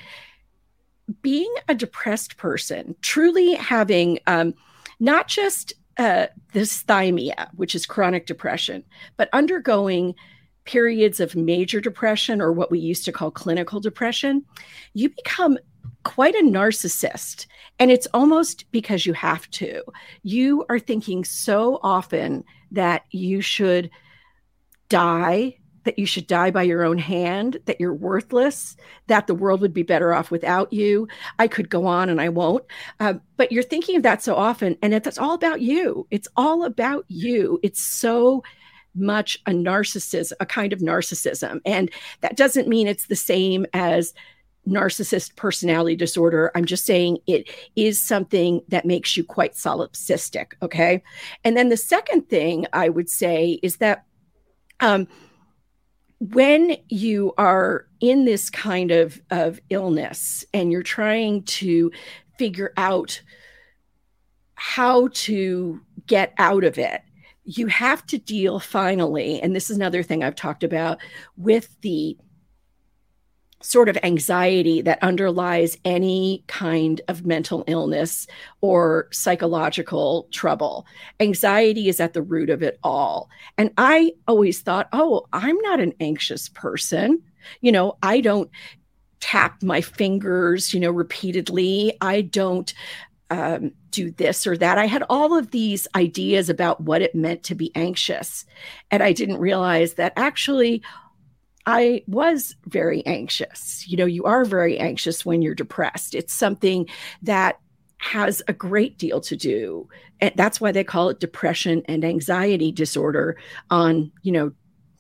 being 1.23 1.53
a 1.69 1.75
depressed 1.75 2.37
person, 2.37 2.95
truly 3.01 3.55
having 3.55 4.19
um, 4.27 4.55
not 5.01 5.29
just 5.29 5.73
uh, 5.99 6.27
dysthymia, 6.55 7.49
which 7.55 7.75
is 7.75 7.87
chronic 7.87 8.27
depression, 8.27 8.85
but 9.17 9.29
undergoing 9.33 10.15
periods 10.65 11.19
of 11.19 11.35
major 11.35 11.81
depression 11.81 12.41
or 12.41 12.53
what 12.53 12.71
we 12.71 12.79
used 12.79 13.05
to 13.05 13.13
call 13.13 13.31
clinical 13.31 13.81
depression, 13.81 14.45
you 14.95 15.09
become 15.09 15.59
quite 16.05 16.35
a 16.35 16.45
narcissist. 16.45 17.47
And 17.79 17.91
it's 17.91 18.07
almost 18.15 18.71
because 18.71 19.07
you 19.07 19.13
have 19.15 19.49
to. 19.53 19.83
You 20.23 20.65
are 20.69 20.79
thinking 20.79 21.25
so 21.25 21.81
often 21.83 22.45
that 22.71 23.03
you 23.11 23.41
should 23.41 23.91
die 24.89 25.58
that 25.89 25.99
you 25.99 26.05
should 26.05 26.27
die 26.27 26.51
by 26.51 26.63
your 26.63 26.85
own 26.85 26.99
hand, 26.99 27.57
that 27.65 27.81
you're 27.81 27.95
worthless, 27.95 28.77
that 29.07 29.27
the 29.27 29.35
world 29.35 29.63
would 29.63 29.73
be 29.73 29.83
better 29.83 30.13
off 30.13 30.31
without 30.31 30.71
you. 30.71 31.09
I 31.39 31.49
could 31.49 31.71
go 31.71 31.87
on 31.87 32.11
and 32.11 32.21
I 32.21 32.29
won't. 32.29 32.63
Uh, 33.01 33.15
but 33.39 33.51
you're 33.51 33.63
thinking 33.63 33.97
of 33.97 34.03
that 34.03 34.23
so 34.23 34.37
often, 34.37 34.77
and 34.83 34.93
it's 34.93 35.17
all 35.17 35.33
about 35.33 35.63
you. 35.63 36.07
It's 36.11 36.29
all 36.37 36.65
about 36.65 37.07
you. 37.09 37.59
It's 37.63 37.81
so 37.81 38.43
much 38.95 39.39
a 39.47 39.51
narcissism, 39.51 40.35
a 40.41 40.45
kind 40.45 40.75
of 40.75 40.81
narcissism. 40.81 41.63
And 41.65 41.91
that 42.21 42.37
doesn't 42.37 42.69
mean 42.69 42.87
it's 42.87 43.07
the 43.07 43.17
same 43.17 43.65
as 43.73 44.13
narcissist 44.69 45.37
personality 45.37 45.97
disorder. 45.97 46.53
I'm 46.55 46.67
just 46.67 46.85
saying 46.85 47.17
it 47.27 47.49
is 47.77 47.99
something 47.99 48.61
that 48.69 48.85
makes 48.85 49.17
you 49.17 49.25
quite 49.25 49.55
solipsistic. 49.55 50.53
Okay. 50.61 51.03
And 51.45 51.57
then 51.57 51.71
the 51.71 51.79
second 51.79 52.29
thing 52.29 52.67
I 52.75 52.91
would 52.91 53.09
say 53.09 53.59
is 53.63 53.79
that 53.79 54.05
um, 54.81 55.09
when 56.21 56.77
you 56.89 57.33
are 57.39 57.87
in 58.01 58.25
this 58.25 58.51
kind 58.51 58.91
of, 58.91 59.21
of 59.31 59.61
illness 59.71 60.45
and 60.53 60.73
you're 60.73 60.83
trying 60.83 61.43
to 61.45 61.91
figure 62.39 62.73
out 62.77 63.21
how 64.55 65.09
to 65.13 65.81
get 66.07 66.35
out 66.39 66.65
of 66.65 66.79
it, 66.79 67.03
you 67.45 67.67
have 67.69 68.05
to 68.07 68.19
deal 68.19 68.59
finally, 68.61 69.41
and 69.41 69.55
this 69.55 69.71
is 69.71 69.77
another 69.77 70.03
thing 70.03 70.23
I've 70.23 70.35
talked 70.35 70.65
about 70.65 70.99
with 71.37 71.81
the 71.81 72.17
sort 73.61 73.89
of 73.89 73.99
anxiety 74.03 74.81
that 74.83 75.03
underlies 75.03 75.77
any 75.85 76.45
kind 76.47 77.01
of 77.09 77.27
mental 77.27 77.65
illness 77.67 78.27
or 78.61 79.09
psychological 79.11 80.29
trouble. 80.31 80.87
Anxiety 81.19 81.89
is 81.89 81.99
at 81.99 82.13
the 82.13 82.23
root 82.23 82.51
of 82.51 82.63
it 82.63 82.79
all. 82.83 83.29
And 83.57 83.71
I 83.77 84.13
always 84.29 84.61
thought, 84.61 84.89
oh, 84.93 85.27
I'm 85.33 85.59
not 85.59 85.81
an 85.81 85.93
anxious 86.01 86.49
person. 86.49 87.23
You 87.61 87.73
know, 87.73 87.99
I 88.03 88.21
don't 88.21 88.51
tap 89.21 89.63
my 89.63 89.81
fingers, 89.81 90.73
you 90.73 90.79
know, 90.79 90.91
repeatedly. 90.91 91.97
I 92.01 92.21
don't 92.21 92.73
um, 93.31 93.73
do 93.91 94.11
this 94.11 94.47
or 94.47 94.57
that. 94.57 94.79
I 94.79 94.87
had 94.87 95.03
all 95.11 95.37
of 95.37 95.51
these 95.51 95.89
ideas 95.95 96.49
about 96.49 96.81
what 96.81 97.03
it 97.03 97.15
meant 97.15 97.43
to 97.45 97.55
be 97.55 97.73
anxious. 97.75 98.45
And 98.91 99.03
I 99.03 99.13
didn't 99.13 99.39
realize 99.39 99.95
that 99.95 100.13
actually 100.17 100.83
I 101.69 102.03
was 102.07 102.57
very 102.65 103.05
anxious. 103.05 103.87
You 103.87 103.99
know, 103.99 104.07
you 104.07 104.25
are 104.25 104.47
very 104.47 104.79
anxious 104.79 105.27
when 105.27 105.43
you're 105.43 105.55
depressed. 105.55 106.15
It's 106.15 106.33
something 106.33 106.89
that 107.21 107.61
has 107.99 108.41
a 108.49 108.55
great 108.55 108.97
deal 108.97 109.21
to 109.21 109.37
do. 109.37 109.87
And 110.19 110.33
that's 110.35 110.63
why 110.63 110.73
they 110.73 110.83
call 110.83 111.11
it 111.11 111.21
depression 111.21 111.83
and 111.85 112.07
anxiety 112.07 112.73
disorder 112.73 113.37
on, 113.69 114.11
you 114.23 114.33
know, 114.33 114.53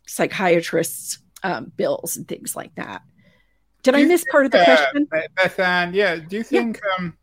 psychiatrists' 0.06 1.20
um, 1.42 1.72
bills 1.74 2.18
and 2.18 2.28
things 2.28 2.54
like 2.54 2.74
that. 2.74 3.00
Did 3.82 3.94
I 3.94 4.04
miss 4.04 4.24
think, 4.24 4.30
part 4.30 4.44
of 4.44 4.52
the 4.52 4.60
uh, 4.60 4.64
question? 4.64 5.08
Bethanne, 5.38 5.94
yeah. 5.94 6.16
Do 6.16 6.36
you 6.36 6.42
think 6.42 6.80
yeah. 6.84 7.06
um 7.06 7.16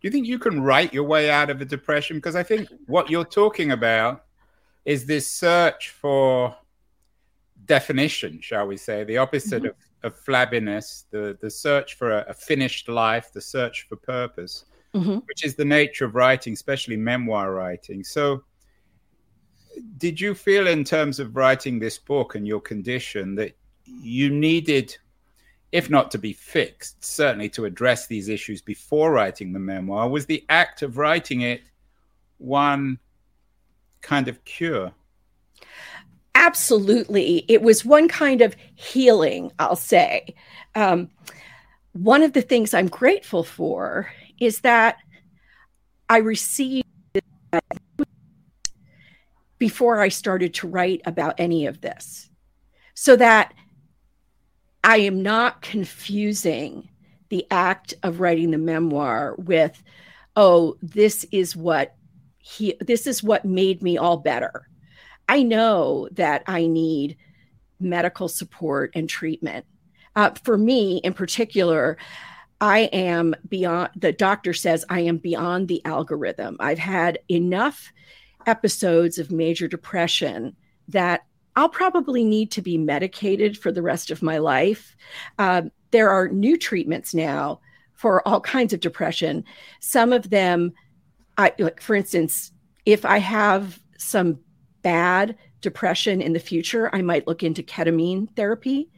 do 0.00 0.06
you 0.06 0.10
think 0.10 0.28
you 0.28 0.38
can 0.38 0.62
write 0.62 0.94
your 0.94 1.04
way 1.04 1.30
out 1.30 1.50
of 1.50 1.60
a 1.60 1.64
depression? 1.64 2.18
Because 2.18 2.36
I 2.36 2.44
think 2.44 2.68
what 2.86 3.10
you're 3.10 3.24
talking 3.24 3.72
about 3.72 4.24
is 4.84 5.06
this 5.06 5.28
search 5.28 5.88
for 5.90 6.54
definition, 7.66 8.40
shall 8.40 8.66
we 8.66 8.76
say, 8.76 9.04
the 9.04 9.18
opposite 9.18 9.62
mm-hmm. 9.62 10.06
of, 10.06 10.14
of 10.14 10.24
flabbiness, 10.24 11.04
the, 11.10 11.36
the 11.40 11.50
search 11.50 11.94
for 11.94 12.12
a, 12.12 12.26
a 12.28 12.34
finished 12.34 12.88
life, 12.88 13.32
the 13.32 13.40
search 13.40 13.86
for 13.88 13.96
purpose, 13.96 14.64
mm-hmm. 14.94 15.18
which 15.26 15.44
is 15.44 15.54
the 15.54 15.64
nature 15.64 16.04
of 16.04 16.14
writing, 16.14 16.52
especially 16.52 16.96
memoir 16.96 17.52
writing. 17.52 18.02
So, 18.04 18.42
did 19.98 20.20
you 20.20 20.34
feel, 20.34 20.68
in 20.68 20.84
terms 20.84 21.20
of 21.20 21.36
writing 21.36 21.78
this 21.78 21.98
book 21.98 22.34
and 22.34 22.46
your 22.46 22.60
condition, 22.60 23.34
that 23.34 23.56
you 23.84 24.30
needed, 24.30 24.96
if 25.72 25.90
not 25.90 26.10
to 26.12 26.18
be 26.18 26.32
fixed, 26.32 27.04
certainly 27.04 27.48
to 27.50 27.66
address 27.66 28.06
these 28.06 28.28
issues 28.28 28.62
before 28.62 29.12
writing 29.12 29.52
the 29.52 29.58
memoir? 29.58 30.08
Was 30.08 30.24
the 30.24 30.44
act 30.48 30.82
of 30.82 30.96
writing 30.96 31.42
it 31.42 31.62
one 32.38 32.98
kind 34.00 34.28
of 34.28 34.42
cure? 34.44 34.92
Absolutely 36.36 37.44
it 37.48 37.62
was 37.62 37.84
one 37.84 38.06
kind 38.06 38.40
of 38.40 38.54
healing 38.74 39.50
i'll 39.58 39.74
say 39.74 40.34
um, 40.74 41.10
one 41.92 42.22
of 42.22 42.32
the 42.32 42.42
things 42.42 42.72
i'm 42.74 42.88
grateful 42.88 43.42
for 43.42 44.08
is 44.38 44.60
that 44.60 44.98
I 46.08 46.18
received 46.18 46.84
before 49.58 50.00
I 50.00 50.08
started 50.08 50.54
to 50.54 50.68
write 50.68 51.00
about 51.04 51.34
any 51.38 51.66
of 51.66 51.80
this 51.80 52.30
so 52.94 53.16
that 53.16 53.54
I 54.84 54.98
am 54.98 55.22
not 55.22 55.62
confusing 55.62 56.88
the 57.28 57.46
act 57.50 57.94
of 58.02 58.20
writing 58.20 58.50
the 58.52 58.58
memoir 58.58 59.34
with, 59.38 59.82
oh, 60.36 60.76
this 60.80 61.24
is 61.32 61.56
what 61.56 61.96
he, 62.38 62.76
this 62.80 63.06
is 63.06 63.22
what 63.22 63.44
made 63.44 63.82
me 63.82 63.98
all 63.98 64.18
better. 64.18 64.68
I 65.28 65.42
know 65.42 66.08
that 66.12 66.42
I 66.46 66.66
need 66.66 67.16
medical 67.80 68.28
support 68.28 68.92
and 68.94 69.08
treatment. 69.08 69.66
Uh, 70.14 70.30
for 70.44 70.56
me 70.56 70.98
in 70.98 71.12
particular, 71.12 71.98
I 72.60 72.80
am 72.92 73.34
beyond, 73.48 73.90
the 73.96 74.12
doctor 74.12 74.54
says 74.54 74.84
I 74.88 75.00
am 75.00 75.18
beyond 75.18 75.68
the 75.68 75.84
algorithm. 75.84 76.56
I've 76.58 76.78
had 76.78 77.18
enough 77.30 77.92
episodes 78.46 79.18
of 79.18 79.30
major 79.30 79.68
depression 79.68 80.56
that 80.88 81.26
I'll 81.54 81.68
probably 81.68 82.24
need 82.24 82.50
to 82.52 82.62
be 82.62 82.78
medicated 82.78 83.58
for 83.58 83.72
the 83.72 83.82
rest 83.82 84.10
of 84.10 84.22
my 84.22 84.38
life. 84.38 84.96
Uh, 85.38 85.62
there 85.90 86.10
are 86.10 86.28
new 86.28 86.56
treatments 86.56 87.14
now 87.14 87.60
for 87.94 88.26
all 88.28 88.40
kinds 88.40 88.72
of 88.72 88.80
depression. 88.80 89.44
Some 89.80 90.12
of 90.12 90.30
them, 90.30 90.72
I 91.36 91.52
like, 91.58 91.80
for 91.80 91.94
instance, 91.94 92.52
if 92.84 93.04
I 93.04 93.18
have 93.18 93.80
some 93.98 94.38
bad 94.86 95.34
depression 95.62 96.22
in 96.22 96.32
the 96.32 96.38
future, 96.38 96.88
I 96.94 97.02
might 97.02 97.26
look 97.26 97.42
into 97.42 97.60
ketamine 97.60 98.28
therapy. 98.36 98.88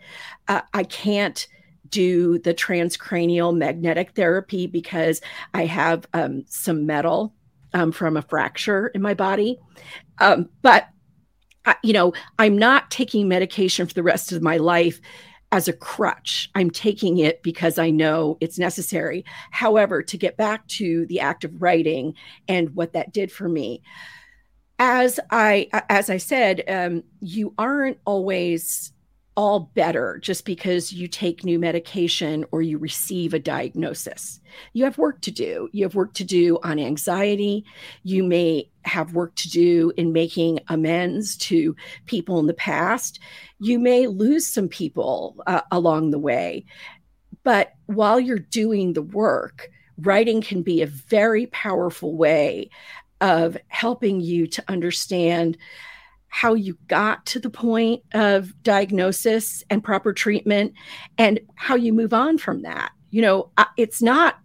Uh, 0.49 0.61
I 0.75 0.85
can't 0.85 1.49
do 1.89 2.39
the 2.41 2.53
transcranial 2.53 3.57
magnetic 3.57 4.15
therapy 4.15 4.67
because 4.67 5.23
I 5.55 5.65
have 5.65 6.07
um, 6.13 6.45
some 6.47 6.85
metal 6.85 7.33
um, 7.73 7.91
from 7.91 8.19
a 8.19 8.23
fracture 8.23 8.89
in 8.89 9.01
my 9.01 9.15
body. 9.15 9.59
Um, 10.19 10.51
but, 10.61 10.89
I, 11.65 11.77
you 11.83 11.95
know, 11.95 12.13
I'm 12.39 12.59
not 12.59 12.91
taking 12.91 13.27
medication 13.27 13.87
for 13.87 13.95
the 13.95 14.03
rest 14.03 14.31
of 14.33 14.43
my 14.43 14.59
life 14.59 15.01
as 15.53 15.69
a 15.69 15.73
crutch. 15.73 16.51
I'm 16.55 16.71
taking 16.71 17.17
it 17.17 17.43
because 17.43 17.79
I 17.79 17.89
know 17.89 18.37
it's 18.43 18.59
necessary. 18.59 19.25
However, 19.53 20.03
to 20.03 20.19
get 20.19 20.37
back 20.37 20.67
to 20.69 21.07
the 21.07 21.21
act 21.21 21.45
of 21.45 21.63
writing 21.63 22.13
and 22.47 22.75
what 22.75 22.93
that 22.93 23.15
did 23.15 23.33
for 23.33 23.49
me, 23.49 23.81
as 24.79 25.19
I 25.31 25.69
as 25.89 26.09
I 26.11 26.19
said, 26.19 26.63
um, 26.69 27.03
you 27.21 27.55
aren't 27.59 27.99
always 28.05 28.93
all 29.39 29.71
better 29.77 30.19
just 30.21 30.45
because 30.45 30.93
you 30.93 31.07
take 31.07 31.45
new 31.45 31.61
medication 31.61 32.45
or 32.51 32.61
you 32.61 32.77
receive 32.77 33.33
a 33.33 33.39
diagnosis. 33.39 34.41
You 34.73 34.83
have 34.83 34.99
work 34.99 35.21
to 35.21 35.31
do. 35.31 35.69
You 35.71 35.85
have 35.85 35.95
work 35.95 36.13
to 36.15 36.25
do 36.25 36.59
on 36.65 36.81
anxiety. 36.81 37.65
You 38.03 38.25
may 38.25 38.69
have 38.83 39.15
work 39.15 39.37
to 39.37 39.49
do 39.49 39.93
in 39.97 40.13
making 40.13 40.59
amends 40.67 41.37
to 41.37 41.77
people 42.07 42.41
in 42.41 42.47
the 42.47 42.55
past. 42.55 43.21
You 43.61 43.79
may 43.79 44.09
lose 44.09 44.45
some 44.45 44.69
people 44.69 45.37
uh, 45.47 45.61
along 45.71 46.11
the 46.11 46.19
way. 46.19 46.65
But 47.45 47.75
while 47.87 48.19
you're 48.19 48.41
doing 48.41 48.95
the 48.95 49.03
work, 49.03 49.71
writing 49.99 50.41
can 50.41 50.63
be 50.63 50.83
a 50.83 50.87
very 50.87 51.47
powerful 51.47 52.17
way 52.17 52.71
of 53.21 53.57
helping 53.69 54.21
you 54.21 54.47
to 54.47 54.65
understand 54.69 55.57
how 56.29 56.55
you 56.55 56.77
got 56.87 57.25
to 57.27 57.41
the 57.41 57.51
point 57.51 58.03
of 58.13 58.53
diagnosis 58.63 59.65
and 59.71 59.83
proper 59.83 60.13
treatment 60.13 60.75
and 61.17 61.41
how 61.55 61.75
you 61.75 61.93
move 61.93 62.13
on 62.13 62.39
from 62.39 62.63
that. 62.63 62.93
You 63.11 63.23
know 63.23 63.51
it's 63.77 64.03
not 64.03 64.39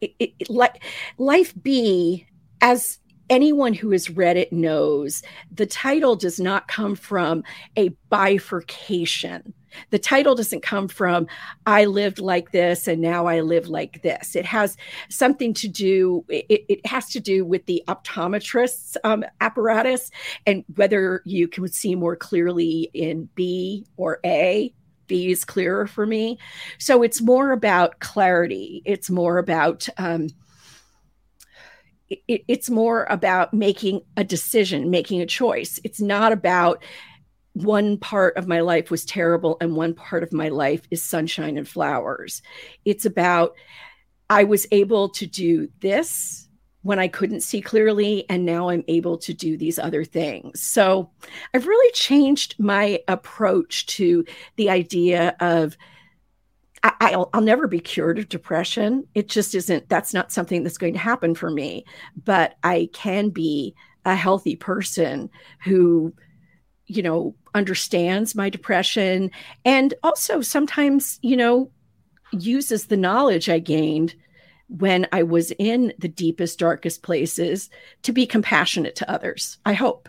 it, 0.00 0.12
it, 0.18 0.50
like 0.50 0.84
life 1.18 1.52
B 1.60 2.26
as 2.60 2.98
anyone 3.30 3.74
who 3.74 3.90
has 3.90 4.10
read 4.10 4.36
it 4.36 4.52
knows 4.52 5.22
the 5.52 5.66
title 5.66 6.16
does 6.16 6.38
not 6.38 6.68
come 6.68 6.94
from 6.94 7.42
a 7.76 7.88
bifurcation 8.10 9.52
the 9.90 9.98
title 9.98 10.34
doesn't 10.34 10.62
come 10.62 10.88
from 10.88 11.26
i 11.66 11.84
lived 11.84 12.18
like 12.18 12.52
this 12.52 12.86
and 12.86 13.00
now 13.00 13.26
i 13.26 13.40
live 13.40 13.68
like 13.68 14.02
this 14.02 14.34
it 14.36 14.44
has 14.44 14.76
something 15.08 15.52
to 15.52 15.68
do 15.68 16.24
it, 16.28 16.64
it 16.68 16.86
has 16.86 17.08
to 17.10 17.20
do 17.20 17.44
with 17.44 17.64
the 17.66 17.82
optometrist's 17.88 18.96
um, 19.04 19.24
apparatus 19.40 20.10
and 20.46 20.64
whether 20.76 21.22
you 21.24 21.46
can 21.48 21.66
see 21.68 21.94
more 21.94 22.16
clearly 22.16 22.90
in 22.94 23.28
b 23.34 23.84
or 23.96 24.20
a 24.24 24.72
B 25.08 25.30
is 25.30 25.44
clearer 25.44 25.86
for 25.86 26.06
me. 26.06 26.38
So 26.78 27.02
it's 27.02 27.22
more 27.22 27.52
about 27.52 28.00
clarity. 28.00 28.82
It's 28.84 29.08
more 29.08 29.38
about 29.38 29.88
um, 29.98 30.28
it, 32.08 32.44
it's 32.48 32.70
more 32.70 33.04
about 33.10 33.52
making 33.52 34.02
a 34.16 34.24
decision, 34.24 34.90
making 34.90 35.20
a 35.20 35.26
choice. 35.26 35.80
It's 35.84 36.00
not 36.00 36.32
about 36.32 36.82
one 37.54 37.96
part 37.96 38.36
of 38.36 38.46
my 38.46 38.60
life 38.60 38.90
was 38.90 39.04
terrible 39.04 39.56
and 39.60 39.74
one 39.74 39.94
part 39.94 40.22
of 40.22 40.32
my 40.32 40.50
life 40.50 40.82
is 40.90 41.02
sunshine 41.02 41.56
and 41.56 41.66
flowers. 41.66 42.42
It's 42.84 43.06
about 43.06 43.54
I 44.28 44.44
was 44.44 44.66
able 44.72 45.08
to 45.10 45.26
do 45.26 45.68
this 45.80 46.48
when 46.82 46.98
I 47.00 47.08
couldn't 47.08 47.40
see 47.40 47.60
clearly, 47.60 48.24
and 48.28 48.46
now 48.46 48.68
I'm 48.68 48.84
able 48.86 49.18
to 49.18 49.34
do 49.34 49.56
these 49.56 49.76
other 49.76 50.04
things. 50.04 50.62
So 50.62 51.10
I've 51.52 51.66
really 51.66 51.92
changed 51.92 52.54
my 52.60 53.00
approach 53.08 53.86
to 53.86 54.24
the 54.54 54.70
idea 54.70 55.34
of 55.40 55.76
I, 57.00 57.16
will 57.16 57.30
I'll 57.32 57.40
never 57.40 57.66
be 57.66 57.80
cured 57.80 58.18
of 58.18 58.28
depression. 58.28 59.06
It 59.14 59.28
just 59.28 59.54
isn't, 59.54 59.88
that's 59.88 60.12
not 60.14 60.32
something 60.32 60.62
that's 60.62 60.78
going 60.78 60.92
to 60.94 60.98
happen 60.98 61.34
for 61.34 61.50
me. 61.50 61.84
But 62.24 62.56
I 62.62 62.88
can 62.92 63.30
be 63.30 63.74
a 64.04 64.14
healthy 64.14 64.56
person 64.56 65.30
who 65.64 66.14
you 66.86 67.02
know, 67.02 67.34
understands 67.54 68.34
my 68.34 68.48
depression 68.48 69.30
and 69.64 69.94
also 70.02 70.40
sometimes, 70.40 71.18
you 71.22 71.36
know, 71.36 71.70
uses 72.32 72.86
the 72.86 72.96
knowledge 72.96 73.48
I 73.48 73.58
gained 73.58 74.14
when 74.68 75.06
I 75.12 75.22
was 75.22 75.52
in 75.52 75.92
the 75.98 76.08
deepest, 76.08 76.58
darkest 76.58 77.02
places 77.02 77.70
to 78.02 78.12
be 78.12 78.26
compassionate 78.26 78.96
to 78.96 79.10
others. 79.10 79.58
I 79.64 79.74
hope. 79.74 80.08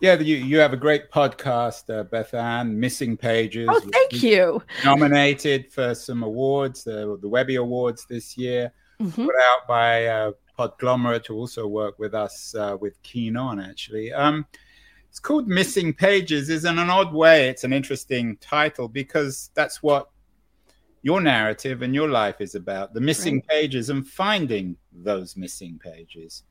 Yeah, 0.00 0.14
you, 0.14 0.36
you 0.36 0.58
have 0.58 0.72
a 0.72 0.76
great 0.76 1.10
podcast, 1.10 1.90
uh, 1.90 2.04
Bethanne, 2.04 2.72
Missing 2.72 3.16
Pages. 3.16 3.68
Oh, 3.68 3.80
thank 3.80 4.22
you. 4.22 4.62
Nominated 4.84 5.72
for 5.72 5.92
some 5.92 6.22
awards, 6.22 6.84
the, 6.84 7.18
the 7.20 7.28
Webby 7.28 7.56
Awards 7.56 8.06
this 8.08 8.38
year, 8.38 8.72
mm-hmm. 9.00 9.24
put 9.24 9.34
out 9.34 9.66
by 9.66 10.06
uh, 10.06 10.32
Podglomerate, 10.56 11.26
who 11.26 11.34
also 11.34 11.66
work 11.66 11.98
with 11.98 12.14
us 12.14 12.54
uh, 12.54 12.76
with 12.80 13.02
Keen 13.02 13.36
On, 13.36 13.58
actually. 13.58 14.12
Um, 14.12 14.46
it's 15.08 15.18
called 15.18 15.48
Missing 15.48 15.94
Pages. 15.94 16.48
Is 16.48 16.64
in 16.64 16.78
an 16.78 16.90
odd 16.90 17.12
way, 17.12 17.48
it's 17.48 17.64
an 17.64 17.72
interesting 17.72 18.36
title 18.36 18.86
because 18.86 19.50
that's 19.54 19.82
what 19.82 20.10
your 21.02 21.20
narrative 21.20 21.82
and 21.82 21.92
your 21.92 22.08
life 22.08 22.40
is 22.40 22.54
about 22.54 22.94
the 22.94 23.00
missing 23.00 23.36
right. 23.36 23.48
pages 23.48 23.90
and 23.90 24.06
finding 24.06 24.76
those 24.92 25.36
missing 25.36 25.78
pages. 25.82 26.44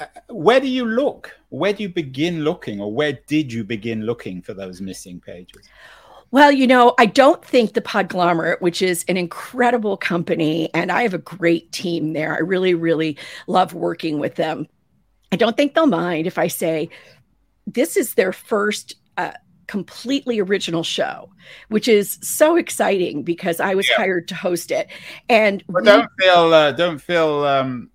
Uh, 0.00 0.06
where 0.28 0.60
do 0.60 0.68
you 0.68 0.84
look? 0.84 1.32
Where 1.50 1.72
do 1.72 1.82
you 1.82 1.88
begin 1.88 2.42
looking, 2.42 2.80
or 2.80 2.92
where 2.92 3.18
did 3.26 3.52
you 3.52 3.64
begin 3.64 4.02
looking 4.02 4.42
for 4.42 4.54
those 4.54 4.80
missing 4.80 5.20
pages? 5.20 5.68
Well, 6.30 6.50
you 6.50 6.66
know, 6.66 6.94
I 6.98 7.06
don't 7.06 7.44
think 7.44 7.74
the 7.74 7.80
Podglomerate, 7.80 8.60
which 8.60 8.82
is 8.82 9.04
an 9.06 9.16
incredible 9.16 9.96
company, 9.96 10.68
and 10.74 10.90
I 10.90 11.02
have 11.02 11.14
a 11.14 11.18
great 11.18 11.70
team 11.70 12.12
there. 12.12 12.34
I 12.34 12.38
really, 12.38 12.74
really 12.74 13.16
love 13.46 13.72
working 13.72 14.18
with 14.18 14.34
them. 14.34 14.66
I 15.30 15.36
don't 15.36 15.56
think 15.56 15.74
they'll 15.74 15.86
mind 15.86 16.26
if 16.26 16.36
I 16.38 16.48
say 16.48 16.90
this 17.68 17.96
is 17.96 18.14
their 18.14 18.32
first 18.32 18.96
uh, 19.16 19.32
completely 19.68 20.40
original 20.40 20.82
show, 20.82 21.30
which 21.68 21.88
is 21.88 22.18
so 22.20 22.56
exciting 22.56 23.22
because 23.22 23.60
I 23.60 23.74
was 23.74 23.88
yeah. 23.88 23.96
hired 23.96 24.28
to 24.28 24.34
host 24.34 24.70
it. 24.70 24.88
And 25.28 25.62
we- 25.68 25.82
don't 25.82 26.10
feel 26.18 26.52
uh, 26.52 26.72
don't 26.72 26.98
feel 26.98 27.44
um, 27.44 27.90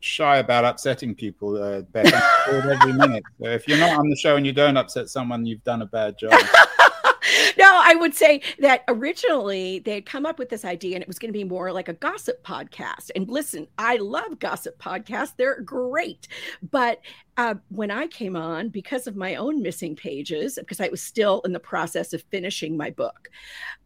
shy 0.00 0.38
about 0.38 0.64
upsetting 0.64 1.14
people, 1.14 1.60
uh, 1.62 1.82
Beth. 1.82 2.12
every 2.48 2.92
minute. 2.92 3.24
So 3.40 3.48
if 3.48 3.66
you're 3.66 3.78
not 3.78 3.98
on 3.98 4.08
the 4.08 4.16
show 4.16 4.36
and 4.36 4.46
you 4.46 4.52
don't 4.52 4.76
upset 4.76 5.08
someone, 5.08 5.46
you've 5.46 5.64
done 5.64 5.82
a 5.82 5.86
bad 5.86 6.18
job. 6.18 6.32
no, 7.58 7.80
I 7.84 7.94
would 7.94 8.14
say 8.14 8.42
that 8.60 8.84
originally 8.88 9.80
they 9.80 9.94
had 9.94 10.06
come 10.06 10.26
up 10.26 10.38
with 10.38 10.48
this 10.48 10.64
idea 10.64 10.94
and 10.94 11.02
it 11.02 11.08
was 11.08 11.18
going 11.18 11.32
to 11.32 11.38
be 11.38 11.44
more 11.44 11.72
like 11.72 11.88
a 11.88 11.94
gossip 11.94 12.44
podcast. 12.44 13.10
And 13.16 13.28
listen, 13.28 13.66
I 13.78 13.96
love 13.96 14.38
gossip 14.38 14.78
podcasts, 14.78 15.34
they're 15.36 15.60
great. 15.60 16.28
But 16.70 17.00
uh, 17.36 17.56
when 17.68 17.90
I 17.90 18.06
came 18.06 18.36
on, 18.36 18.68
because 18.68 19.06
of 19.06 19.16
my 19.16 19.36
own 19.36 19.62
missing 19.62 19.96
pages, 19.96 20.58
because 20.58 20.80
I 20.80 20.88
was 20.88 21.02
still 21.02 21.40
in 21.44 21.52
the 21.52 21.60
process 21.60 22.12
of 22.12 22.22
finishing 22.30 22.76
my 22.76 22.90
book, 22.90 23.30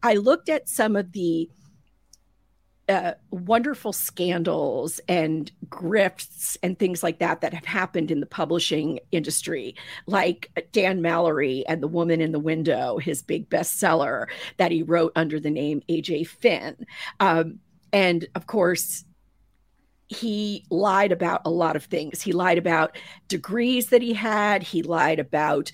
I 0.01 0.15
looked 0.15 0.49
at 0.49 0.69
some 0.69 0.95
of 0.95 1.11
the 1.11 1.49
uh, 2.89 3.13
wonderful 3.31 3.93
scandals 3.93 4.99
and 5.07 5.51
grifts 5.67 6.57
and 6.61 6.77
things 6.77 7.01
like 7.01 7.19
that 7.19 7.41
that 7.41 7.53
have 7.53 7.65
happened 7.65 8.11
in 8.11 8.19
the 8.19 8.25
publishing 8.25 8.99
industry, 9.11 9.75
like 10.05 10.67
Dan 10.71 11.01
Mallory 11.01 11.65
and 11.67 11.81
The 11.81 11.87
Woman 11.87 12.19
in 12.19 12.31
the 12.33 12.39
Window, 12.39 12.97
his 12.97 13.21
big 13.21 13.49
bestseller 13.49 14.25
that 14.57 14.71
he 14.71 14.83
wrote 14.83 15.13
under 15.15 15.39
the 15.39 15.49
name 15.49 15.81
AJ 15.89 16.27
Finn. 16.27 16.85
Um, 17.19 17.59
and 17.93 18.27
of 18.35 18.47
course, 18.47 19.05
he 20.07 20.65
lied 20.69 21.11
about 21.11 21.41
a 21.45 21.49
lot 21.49 21.75
of 21.75 21.85
things. 21.85 22.21
He 22.21 22.33
lied 22.33 22.57
about 22.57 22.97
degrees 23.27 23.87
that 23.87 24.01
he 24.01 24.13
had. 24.13 24.61
He 24.61 24.83
lied 24.83 25.19
about 25.19 25.71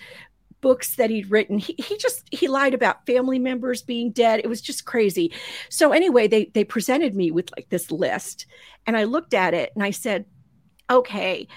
books 0.62 0.96
that 0.96 1.10
he'd 1.10 1.32
written. 1.32 1.58
He, 1.58 1.76
he 1.78 1.98
just 1.98 2.28
he 2.32 2.48
lied 2.48 2.74
about 2.74 3.06
family 3.06 3.40
members 3.40 3.82
being 3.82 4.12
dead. 4.12 4.42
It 4.44 4.48
was 4.48 4.62
just 4.62 4.86
crazy. 4.86 5.32
So 5.70 5.92
anyway, 5.92 6.28
they 6.28 6.46
they 6.54 6.64
presented 6.64 7.16
me 7.16 7.32
with 7.32 7.50
like 7.56 7.70
this 7.70 7.92
list, 7.92 8.46
and 8.86 8.98
I 8.98 9.06
looked 9.06 9.34
at 9.34 9.54
it 9.54 9.72
and 9.76 9.84
I 9.84 9.92
said, 9.92 10.26
okay, 10.90 11.48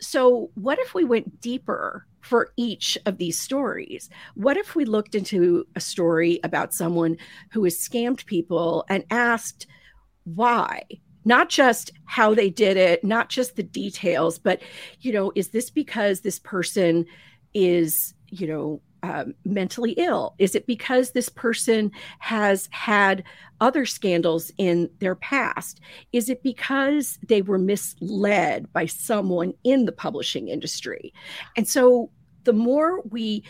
so 0.00 0.50
what 0.54 0.78
if 0.78 0.94
we 0.94 1.04
went 1.04 1.40
deeper 1.40 2.06
for 2.20 2.52
each 2.56 2.98
of 3.06 3.18
these 3.18 3.38
stories? 3.38 4.10
What 4.34 4.56
if 4.56 4.74
we 4.74 4.84
looked 4.84 5.14
into 5.14 5.66
a 5.76 5.80
story 5.80 6.40
about 6.42 6.74
someone 6.74 7.16
who 7.52 7.64
has 7.64 7.76
scammed 7.76 8.26
people 8.26 8.84
and 8.88 9.04
asked 9.10 9.66
why? 10.24 10.82
Not 11.26 11.48
just 11.48 11.90
how 12.04 12.34
they 12.34 12.50
did 12.50 12.76
it, 12.76 13.04
not 13.04 13.28
just 13.30 13.56
the 13.56 13.62
details, 13.62 14.38
but, 14.38 14.60
you 15.00 15.12
know, 15.12 15.32
is 15.34 15.48
this 15.48 15.70
because 15.70 16.20
this 16.20 16.38
person 16.38 17.06
is, 17.54 18.12
you 18.40 18.46
know, 18.46 18.80
um, 19.02 19.34
mentally 19.44 19.92
ill? 19.92 20.34
Is 20.38 20.54
it 20.54 20.66
because 20.66 21.10
this 21.10 21.28
person 21.28 21.92
has 22.20 22.68
had 22.72 23.22
other 23.60 23.84
scandals 23.84 24.50
in 24.56 24.88
their 24.98 25.14
past? 25.14 25.80
Is 26.12 26.30
it 26.30 26.42
because 26.42 27.18
they 27.26 27.42
were 27.42 27.58
misled 27.58 28.72
by 28.72 28.86
someone 28.86 29.52
in 29.62 29.84
the 29.84 29.92
publishing 29.92 30.48
industry? 30.48 31.12
And 31.56 31.68
so 31.68 32.10
the 32.44 32.54
more 32.54 33.02
we 33.02 33.44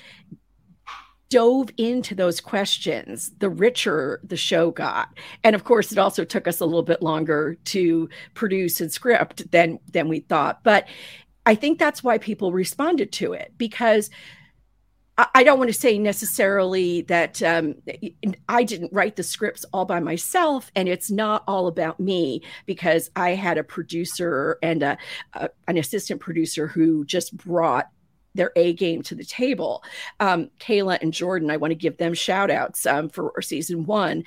dove 1.31 1.71
into 1.77 2.15
those 2.15 2.41
questions, 2.41 3.33
the 3.39 3.51
richer 3.51 4.21
the 4.25 4.37
show 4.37 4.71
got. 4.71 5.09
And 5.43 5.55
of 5.55 5.65
course, 5.65 5.93
it 5.93 5.99
also 5.99 6.25
took 6.25 6.47
us 6.47 6.61
a 6.61 6.65
little 6.65 6.83
bit 6.83 7.03
longer 7.03 7.57
to 7.67 8.09
produce 8.35 8.81
and 8.81 8.93
script 8.93 9.51
than 9.51 9.79
than 9.91 10.09
we 10.09 10.21
thought. 10.21 10.63
But 10.65 10.87
I 11.47 11.55
think 11.55 11.79
that's 11.79 12.03
why 12.03 12.19
people 12.19 12.53
responded 12.53 13.13
to 13.13 13.33
it 13.33 13.53
because 13.59 14.11
I 15.17 15.45
don't 15.45 15.59
want 15.59 15.69
to 15.69 15.79
say 15.79 15.97
necessarily 15.97 17.03
that 17.03 17.41
um, 17.41 17.77
I 18.49 18.65
didn't 18.65 18.93
write 18.93 19.15
the 19.15 19.23
scripts 19.23 19.65
all 19.73 19.85
by 19.85 20.01
myself, 20.01 20.73
and 20.75 20.89
it's 20.89 21.09
not 21.09 21.45
all 21.47 21.69
about 21.69 22.01
me 22.01 22.43
because 22.67 23.13
I 23.15 23.31
had 23.31 23.57
a 23.57 23.63
producer 23.63 24.59
and 24.61 24.83
a, 24.83 24.99
a, 25.35 25.51
an 25.69 25.77
assistant 25.79 26.21
producer 26.21 26.67
who 26.67 27.05
just 27.05 27.37
brought 27.37 27.91
their 28.35 28.51
A 28.57 28.73
game 28.73 29.03
to 29.03 29.15
the 29.15 29.25
table. 29.25 29.85
Um, 30.19 30.51
Kayla 30.59 30.99
and 31.01 31.13
Jordan, 31.13 31.49
I 31.49 31.59
want 31.59 31.71
to 31.71 31.77
give 31.77 31.97
them 31.99 32.15
shout 32.15 32.51
outs 32.51 32.85
um, 32.85 33.09
for 33.09 33.41
season 33.41 33.87
one. 33.87 34.25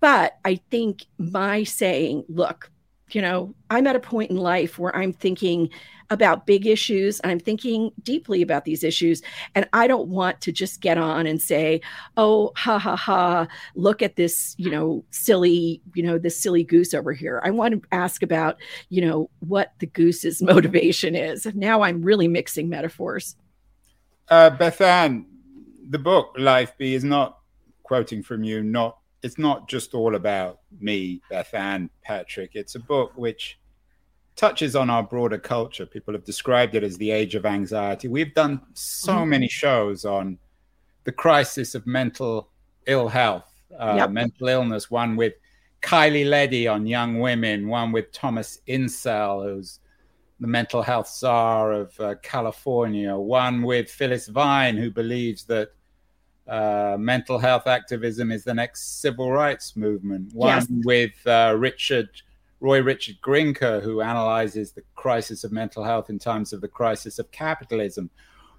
But 0.00 0.38
I 0.46 0.60
think 0.70 1.04
my 1.18 1.64
saying, 1.64 2.24
look, 2.30 2.70
you 3.10 3.20
know, 3.20 3.54
I'm 3.68 3.86
at 3.86 3.96
a 3.96 4.00
point 4.00 4.30
in 4.30 4.38
life 4.38 4.78
where 4.78 4.96
I'm 4.96 5.12
thinking, 5.12 5.68
about 6.10 6.46
big 6.46 6.66
issues 6.66 7.20
and 7.20 7.30
I'm 7.30 7.38
thinking 7.38 7.92
deeply 8.02 8.42
about 8.42 8.64
these 8.64 8.82
issues. 8.82 9.22
And 9.54 9.68
I 9.72 9.86
don't 9.86 10.08
want 10.08 10.40
to 10.42 10.52
just 10.52 10.80
get 10.80 10.98
on 10.98 11.26
and 11.26 11.40
say, 11.40 11.80
oh, 12.16 12.52
ha 12.56 12.78
ha 12.78 12.96
ha, 12.96 13.46
look 13.74 14.02
at 14.02 14.16
this, 14.16 14.54
you 14.58 14.70
know, 14.70 15.04
silly, 15.10 15.80
you 15.94 16.02
know, 16.02 16.18
this 16.18 16.38
silly 16.38 16.64
goose 16.64 16.92
over 16.94 17.12
here. 17.12 17.40
I 17.44 17.50
want 17.50 17.74
to 17.74 17.88
ask 17.92 18.22
about, 18.22 18.58
you 18.88 19.06
know, 19.06 19.30
what 19.40 19.72
the 19.78 19.86
goose's 19.86 20.42
motivation 20.50 21.14
is. 21.14 21.46
Now 21.54 21.82
I'm 21.82 22.02
really 22.02 22.28
mixing 22.28 22.68
metaphors. 22.68 23.36
Uh, 24.28 24.50
Bethanne, 24.50 25.24
the 25.88 25.98
book 25.98 26.34
Life 26.38 26.72
B 26.78 26.94
is 26.94 27.04
not 27.04 27.38
quoting 27.82 28.22
from 28.22 28.44
you, 28.44 28.62
not 28.62 28.96
it's 29.22 29.38
not 29.38 29.68
just 29.68 29.92
all 29.92 30.14
about 30.14 30.60
me, 30.80 31.20
Bethanne, 31.30 31.90
Patrick. 32.02 32.52
It's 32.54 32.74
a 32.74 32.80
book 32.80 33.12
which 33.16 33.59
touches 34.36 34.74
on 34.76 34.90
our 34.90 35.02
broader 35.02 35.38
culture. 35.38 35.86
People 35.86 36.14
have 36.14 36.24
described 36.24 36.74
it 36.74 36.82
as 36.82 36.96
the 36.98 37.10
age 37.10 37.34
of 37.34 37.44
anxiety. 37.44 38.08
We've 38.08 38.34
done 38.34 38.60
so 38.74 39.12
mm-hmm. 39.12 39.30
many 39.30 39.48
shows 39.48 40.04
on 40.04 40.38
the 41.04 41.12
crisis 41.12 41.74
of 41.74 41.86
mental 41.86 42.48
ill 42.86 43.08
health, 43.08 43.50
uh, 43.78 43.94
yep. 43.96 44.10
mental 44.10 44.48
illness, 44.48 44.90
one 44.90 45.16
with 45.16 45.34
Kylie 45.82 46.28
Leddy 46.28 46.68
on 46.68 46.86
young 46.86 47.20
women, 47.20 47.68
one 47.68 47.92
with 47.92 48.12
Thomas 48.12 48.60
Insel, 48.66 49.42
who's 49.42 49.80
the 50.40 50.46
mental 50.46 50.82
health 50.82 51.08
czar 51.08 51.72
of 51.72 52.00
uh, 52.00 52.14
California, 52.22 53.14
one 53.16 53.62
with 53.62 53.90
Phyllis 53.90 54.28
Vine, 54.28 54.76
who 54.76 54.90
believes 54.90 55.44
that 55.44 55.70
uh, 56.48 56.96
mental 56.98 57.38
health 57.38 57.66
activism 57.66 58.32
is 58.32 58.42
the 58.44 58.54
next 58.54 59.00
civil 59.00 59.30
rights 59.30 59.76
movement, 59.76 60.32
one 60.34 60.48
yes. 60.48 60.66
with 60.84 61.26
uh, 61.26 61.54
Richard 61.56 62.08
Roy 62.60 62.82
Richard 62.82 63.16
Grinker, 63.22 63.82
who 63.82 64.02
analyzes 64.02 64.72
the 64.72 64.82
crisis 64.94 65.44
of 65.44 65.52
mental 65.52 65.82
health 65.82 66.10
in 66.10 66.18
times 66.18 66.52
of 66.52 66.60
the 66.60 66.68
crisis 66.68 67.18
of 67.18 67.30
capitalism. 67.30 68.10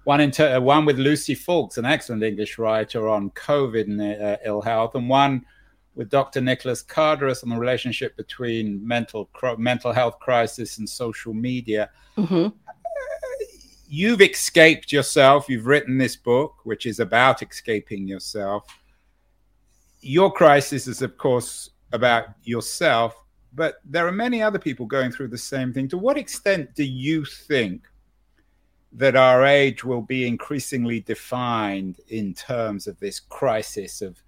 One, 0.04 0.20
inter- 0.20 0.56
uh, 0.56 0.60
one 0.60 0.84
with 0.84 0.98
Lucy 0.98 1.36
Foulkes, 1.36 1.78
an 1.78 1.84
excellent 1.84 2.24
English 2.24 2.58
writer 2.58 3.08
on 3.08 3.30
COVID 3.30 3.84
and 3.84 4.00
uh, 4.00 4.36
ill 4.44 4.60
health, 4.60 4.96
and 4.96 5.08
one 5.08 5.46
with 5.94 6.10
Dr. 6.10 6.40
Nicholas 6.40 6.82
Kardaras 6.82 7.44
on 7.44 7.50
the 7.50 7.56
relationship 7.56 8.16
between 8.16 8.86
mental 8.86 9.30
mental 9.58 9.92
health 9.92 10.18
crisis 10.18 10.78
and 10.78 10.88
social 10.88 11.32
media. 11.32 11.90
Mm-hmm. 12.16 12.48
you've 13.86 14.22
escaped 14.22 14.90
yourself. 14.90 15.48
You've 15.48 15.66
written 15.66 15.98
this 15.98 16.16
book, 16.16 16.56
which 16.64 16.86
is 16.86 16.98
about 16.98 17.40
escaping 17.42 18.08
yourself. 18.08 18.66
Your 20.00 20.32
crisis 20.32 20.88
is, 20.88 21.02
of 21.02 21.16
course, 21.16 21.70
about 21.92 22.30
yourself 22.42 23.21
but 23.54 23.76
there 23.84 24.06
are 24.06 24.12
many 24.12 24.42
other 24.42 24.58
people 24.58 24.86
going 24.86 25.10
through 25.10 25.28
the 25.28 25.38
same 25.38 25.72
thing. 25.72 25.88
To 25.88 25.98
what 25.98 26.16
extent 26.16 26.74
do 26.74 26.84
you 26.84 27.24
think 27.24 27.86
that 28.92 29.16
our 29.16 29.44
age 29.44 29.84
will 29.84 30.02
be 30.02 30.26
increasingly 30.26 31.00
defined 31.00 32.00
in 32.08 32.34
terms 32.34 32.86
of 32.86 32.98
this 33.00 33.20
crisis 33.20 34.02
of 34.02 34.22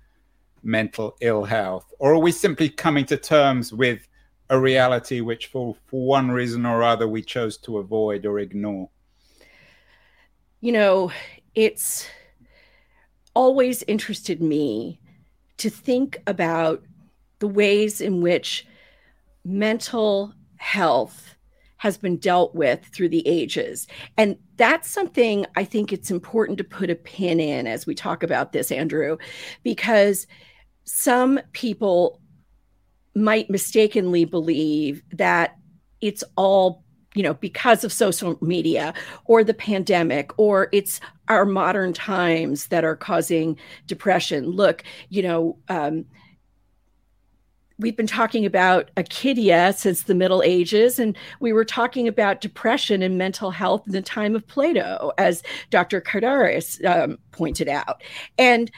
mental 0.63 1.17
ill 1.21 1.45
health? 1.45 1.93
Or 1.99 2.15
are 2.15 2.19
we 2.19 2.33
simply 2.33 2.69
coming 2.69 3.05
to 3.07 3.17
terms 3.17 3.73
with 3.73 4.07
a 4.51 4.59
reality 4.59 5.21
which, 5.21 5.47
for, 5.47 5.77
for 5.87 6.07
one 6.07 6.31
reason 6.31 6.67
or 6.67 6.83
other, 6.83 7.09
we 7.09 7.23
chose 7.23 7.57
to 7.59 7.79
avoid 7.79 8.27
or 8.27 8.39
ignore? 8.39 8.89
You 10.61 10.73
know, 10.73 11.13
it's 11.55 12.09
always 13.35 13.83
interested 13.85 14.41
me 14.41 15.01
to 15.59 15.69
think 15.71 16.23
about 16.27 16.83
the 17.39 17.49
ways 17.49 18.01
in 18.01 18.21
which 18.21 18.67
mental 19.45 20.33
health 20.57 21.37
has 21.77 21.99
been 21.99 22.17
dealt 22.17 22.55
with 22.55 22.83
through 22.87 23.11
the 23.11 23.27
ages. 23.29 23.87
And 24.17 24.39
that's 24.57 24.91
something 24.91 25.45
I 25.55 25.65
think 25.65 25.93
it's 25.93 26.11
important 26.11 26.57
to 26.59 26.65
put 26.65 26.89
a 26.89 26.95
pin 26.95 27.41
in 27.41 27.67
as 27.67 27.87
we 27.87 27.95
talk 27.95 28.23
about 28.23 28.53
this, 28.53 28.73
Andrew, 28.73 29.19
because 29.63 30.27
some 30.85 31.41
people 31.53 32.23
might 33.15 33.51
mistakenly 33.51 34.25
believe 34.25 35.03
that 35.13 35.57
it's 36.01 36.25
all 36.37 36.83
you 37.15 37.23
know 37.23 37.35
because 37.35 37.85
of 37.85 37.93
social 37.93 38.37
media 38.41 38.93
or 39.27 39.45
the 39.45 39.55
pandemic 39.55 40.37
or 40.37 40.69
it's 40.73 41.01
our 41.29 41.45
modern 41.45 41.93
times 41.93 42.67
that 42.69 42.85
are 42.85 42.97
causing 42.97 43.57
depression 43.87 44.47
look 44.47 44.83
you 45.11 45.23
know 45.23 45.57
um, 45.69 46.05
we've 47.79 47.97
been 47.97 48.07
talking 48.07 48.47
about 48.47 48.91
acedia 48.97 49.75
since 49.75 50.03
the 50.03 50.15
Middle 50.15 50.43
Ages, 50.43 50.99
and 50.99 51.17
we 51.41 51.53
were 51.53 51.65
talking 51.65 52.07
about 52.07 52.41
depression 52.41 53.03
and 53.03 53.19
mental 53.19 53.51
health 53.51 53.87
in 53.87 53.93
the 53.93 54.03
time 54.03 54.37
of 54.37 54.47
Plato, 54.47 55.13
as 55.19 55.43
Dr. 55.71 56.01
Kardaras 56.01 56.85
um, 56.85 57.19
pointed 57.33 57.69
out. 57.69 58.03
And 58.39 58.71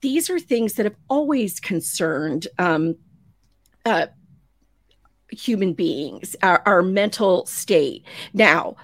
these 0.00 0.28
are 0.28 0.38
things 0.38 0.74
that 0.74 0.84
have 0.84 0.96
always 1.08 1.60
concerned 1.60 2.46
um, 2.58 2.96
uh, 3.84 4.06
human 5.30 5.72
beings, 5.72 6.36
our, 6.42 6.62
our 6.66 6.82
mental 6.82 7.46
state. 7.46 8.04
Now, 8.32 8.76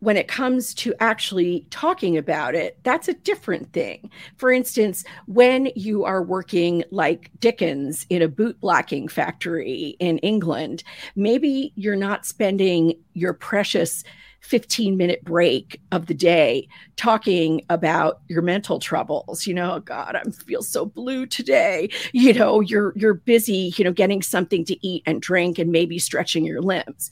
when 0.00 0.16
it 0.16 0.28
comes 0.28 0.74
to 0.74 0.94
actually 1.00 1.66
talking 1.70 2.16
about 2.16 2.54
it, 2.54 2.78
that's 2.84 3.08
a 3.08 3.14
different 3.14 3.72
thing. 3.72 4.10
For 4.36 4.52
instance, 4.52 5.04
when 5.26 5.70
you 5.74 6.04
are 6.04 6.22
working 6.22 6.84
like 6.90 7.30
Dickens 7.40 8.06
in 8.08 8.22
a 8.22 8.28
bootblacking 8.28 9.10
factory 9.10 9.96
in 9.98 10.18
England, 10.18 10.84
maybe 11.16 11.72
you're 11.74 11.96
not 11.96 12.26
spending 12.26 12.94
your 13.14 13.32
precious 13.32 14.04
15 14.40 14.96
minute 14.96 15.24
break 15.24 15.80
of 15.90 16.06
the 16.06 16.14
day 16.14 16.68
talking 16.94 17.60
about 17.68 18.20
your 18.28 18.40
mental 18.40 18.78
troubles. 18.78 19.46
You 19.48 19.54
know 19.54 19.74
oh 19.74 19.80
god 19.80 20.14
i 20.14 20.22
feel 20.30 20.62
so 20.62 20.86
blue 20.86 21.26
today. 21.26 21.90
You 22.12 22.32
know 22.32 22.60
you're 22.60 22.92
you're 22.96 23.14
busy 23.14 23.72
you 23.76 23.84
know 23.84 23.92
getting 23.92 24.22
something 24.22 24.64
to 24.66 24.86
eat 24.86 25.02
and 25.06 25.20
drink 25.20 25.58
and 25.58 25.72
maybe 25.72 25.98
stretching 25.98 26.44
your 26.44 26.62
limbs 26.62 27.10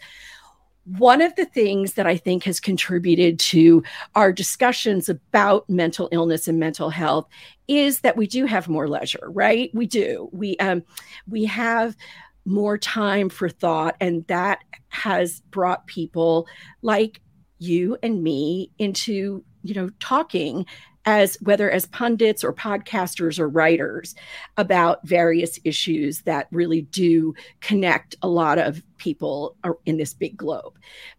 one 0.86 1.20
of 1.20 1.34
the 1.34 1.44
things 1.44 1.94
that 1.94 2.06
I 2.06 2.16
think 2.16 2.44
has 2.44 2.60
contributed 2.60 3.38
to 3.40 3.82
our 4.14 4.32
discussions 4.32 5.08
about 5.08 5.68
mental 5.68 6.08
illness 6.12 6.46
and 6.46 6.60
mental 6.60 6.90
health 6.90 7.28
is 7.66 8.00
that 8.00 8.16
we 8.16 8.26
do 8.26 8.46
have 8.46 8.68
more 8.68 8.88
leisure, 8.88 9.28
right? 9.30 9.70
We 9.74 9.86
do. 9.86 10.28
We 10.32 10.56
um, 10.58 10.84
we 11.28 11.44
have 11.46 11.96
more 12.44 12.78
time 12.78 13.28
for 13.28 13.48
thought. 13.48 13.96
And 14.00 14.24
that 14.28 14.60
has 14.88 15.40
brought 15.50 15.86
people 15.86 16.46
like 16.80 17.20
you 17.58 17.98
and 18.02 18.22
me 18.22 18.70
into, 18.78 19.44
you 19.62 19.74
know, 19.74 19.90
talking 19.98 20.64
as 21.06 21.36
whether 21.40 21.70
as 21.70 21.86
pundits 21.86 22.42
or 22.42 22.52
podcasters 22.52 23.38
or 23.38 23.48
writers 23.48 24.14
about 24.56 25.06
various 25.06 25.58
issues 25.64 26.22
that 26.22 26.48
really 26.50 26.82
do 26.82 27.32
connect 27.60 28.16
a 28.22 28.28
lot 28.28 28.58
of 28.58 28.82
people 28.98 29.56
in 29.86 29.96
this 29.96 30.12
big 30.12 30.36
globe. 30.36 30.74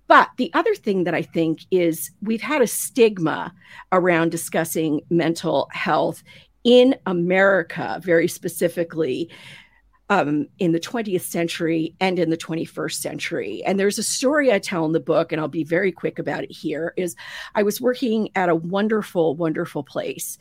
But 0.08 0.30
the 0.38 0.52
other 0.54 0.76
thing 0.76 1.06
that 1.06 1.14
I 1.16 1.22
think 1.22 1.62
is 1.72 2.12
we've 2.22 2.42
had 2.42 2.62
a 2.62 2.68
stigma 2.68 3.54
around 3.92 4.32
discussing 4.32 5.02
mental 5.10 5.70
health 5.72 6.22
in 6.64 6.96
America, 7.06 8.00
very 8.04 8.28
specifically 8.28 9.30
um, 10.10 10.48
in 10.60 10.72
the 10.72 10.80
20th 10.80 11.22
century 11.22 11.96
and 12.00 12.18
in 12.20 12.30
the 12.30 12.38
21st 12.38 12.94
century. 12.94 13.64
And 13.66 13.80
there's 13.80 13.98
a 13.98 14.04
story 14.04 14.52
I 14.52 14.60
tell 14.60 14.86
in 14.86 14.94
the 14.94 15.00
book, 15.00 15.32
and 15.32 15.42
I'll 15.42 15.48
be 15.48 15.64
very 15.64 15.92
quick 15.92 16.20
about 16.20 16.44
it 16.44 16.52
here. 16.52 16.94
Is 16.98 17.16
I 17.56 17.64
was 17.64 17.82
working 17.82 18.30
at 18.36 18.50
a 18.50 18.56
wonderful, 18.56 19.36
wonderful 19.36 19.84
place, 19.84 20.38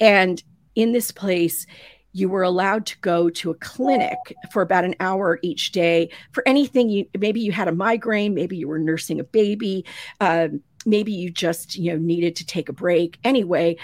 and 0.00 0.42
in 0.74 0.92
this 0.92 1.10
place, 1.10 1.66
you 2.12 2.28
were 2.28 2.42
allowed 2.42 2.86
to 2.86 2.98
go 3.00 3.28
to 3.30 3.50
a 3.50 3.54
clinic 3.56 4.16
for 4.50 4.62
about 4.62 4.84
an 4.84 4.94
hour 5.00 5.38
each 5.42 5.72
day 5.72 6.10
for 6.32 6.42
anything 6.46 6.88
you 6.88 7.06
maybe 7.18 7.40
you 7.40 7.52
had 7.52 7.68
a 7.68 7.72
migraine 7.72 8.34
maybe 8.34 8.56
you 8.56 8.66
were 8.66 8.78
nursing 8.78 9.20
a 9.20 9.24
baby 9.24 9.84
um, 10.20 10.60
maybe 10.86 11.12
you 11.12 11.30
just 11.30 11.76
you 11.76 11.92
know 11.92 11.98
needed 11.98 12.34
to 12.34 12.46
take 12.46 12.68
a 12.68 12.72
break 12.72 13.18
anyway 13.24 13.76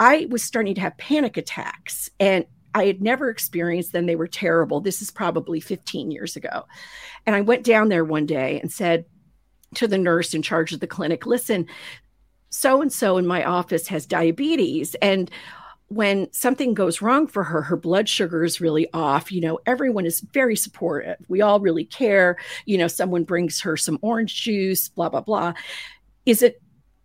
i 0.00 0.26
was 0.28 0.42
starting 0.42 0.74
to 0.74 0.80
have 0.80 0.96
panic 0.98 1.36
attacks 1.36 2.10
and 2.18 2.44
I 2.74 2.86
had 2.86 3.02
never 3.02 3.30
experienced 3.30 3.92
them. 3.92 4.06
They 4.06 4.16
were 4.16 4.28
terrible. 4.28 4.80
This 4.80 5.02
is 5.02 5.10
probably 5.10 5.60
15 5.60 6.10
years 6.10 6.36
ago. 6.36 6.64
And 7.26 7.34
I 7.34 7.40
went 7.40 7.64
down 7.64 7.88
there 7.88 8.04
one 8.04 8.26
day 8.26 8.60
and 8.60 8.72
said 8.72 9.04
to 9.74 9.86
the 9.86 9.98
nurse 9.98 10.34
in 10.34 10.42
charge 10.42 10.72
of 10.72 10.80
the 10.80 10.86
clinic, 10.86 11.26
listen, 11.26 11.66
so 12.50 12.80
and 12.80 12.92
so 12.92 13.18
in 13.18 13.26
my 13.26 13.44
office 13.44 13.88
has 13.88 14.06
diabetes. 14.06 14.94
And 14.96 15.30
when 15.88 16.30
something 16.32 16.74
goes 16.74 17.00
wrong 17.00 17.26
for 17.26 17.44
her, 17.44 17.62
her 17.62 17.76
blood 17.76 18.08
sugar 18.08 18.44
is 18.44 18.60
really 18.60 18.86
off. 18.92 19.32
You 19.32 19.40
know, 19.40 19.58
everyone 19.66 20.04
is 20.04 20.20
very 20.20 20.56
supportive. 20.56 21.16
We 21.28 21.40
all 21.40 21.60
really 21.60 21.84
care. 21.84 22.36
You 22.66 22.78
know, 22.78 22.88
someone 22.88 23.24
brings 23.24 23.60
her 23.62 23.76
some 23.76 23.98
orange 24.02 24.42
juice, 24.42 24.88
blah, 24.88 25.08
blah, 25.08 25.22
blah. 25.22 25.54
Is 26.26 26.42
it 26.42 26.60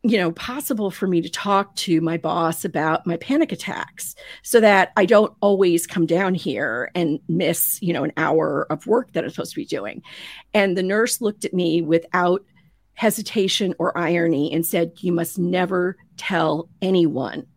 you 0.05 0.17
know 0.17 0.31
possible 0.33 0.91
for 0.91 1.07
me 1.07 1.21
to 1.21 1.29
talk 1.29 1.73
to 1.75 2.01
my 2.01 2.17
boss 2.17 2.65
about 2.65 3.07
my 3.07 3.15
panic 3.17 3.51
attacks 3.53 4.15
so 4.43 4.59
that 4.59 4.91
i 4.97 5.05
don't 5.05 5.33
always 5.39 5.87
come 5.87 6.05
down 6.05 6.33
here 6.33 6.91
and 6.93 7.19
miss 7.29 7.79
you 7.81 7.93
know 7.93 8.03
an 8.03 8.11
hour 8.17 8.67
of 8.69 8.85
work 8.85 9.13
that 9.13 9.23
i'm 9.23 9.29
supposed 9.29 9.51
to 9.51 9.59
be 9.59 9.65
doing. 9.65 10.01
And 10.53 10.77
the 10.77 10.83
nurse 10.83 11.21
looked 11.21 11.45
at 11.45 11.53
me 11.53 11.81
without 11.81 12.43
hesitation 12.93 13.73
or 13.79 13.97
irony 13.97 14.53
and 14.53 14.65
said 14.65 14.91
you 14.97 15.11
must 15.11 15.39
never 15.39 15.97
tell 16.17 16.69
anyone 16.81 17.47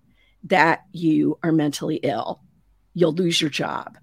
that 0.45 0.85
you 0.93 1.39
are 1.43 1.53
mentally 1.53 1.97
ill. 1.97 2.41
You'll 2.95 3.13
lose 3.13 3.41
your 3.41 3.51
job 3.51 3.99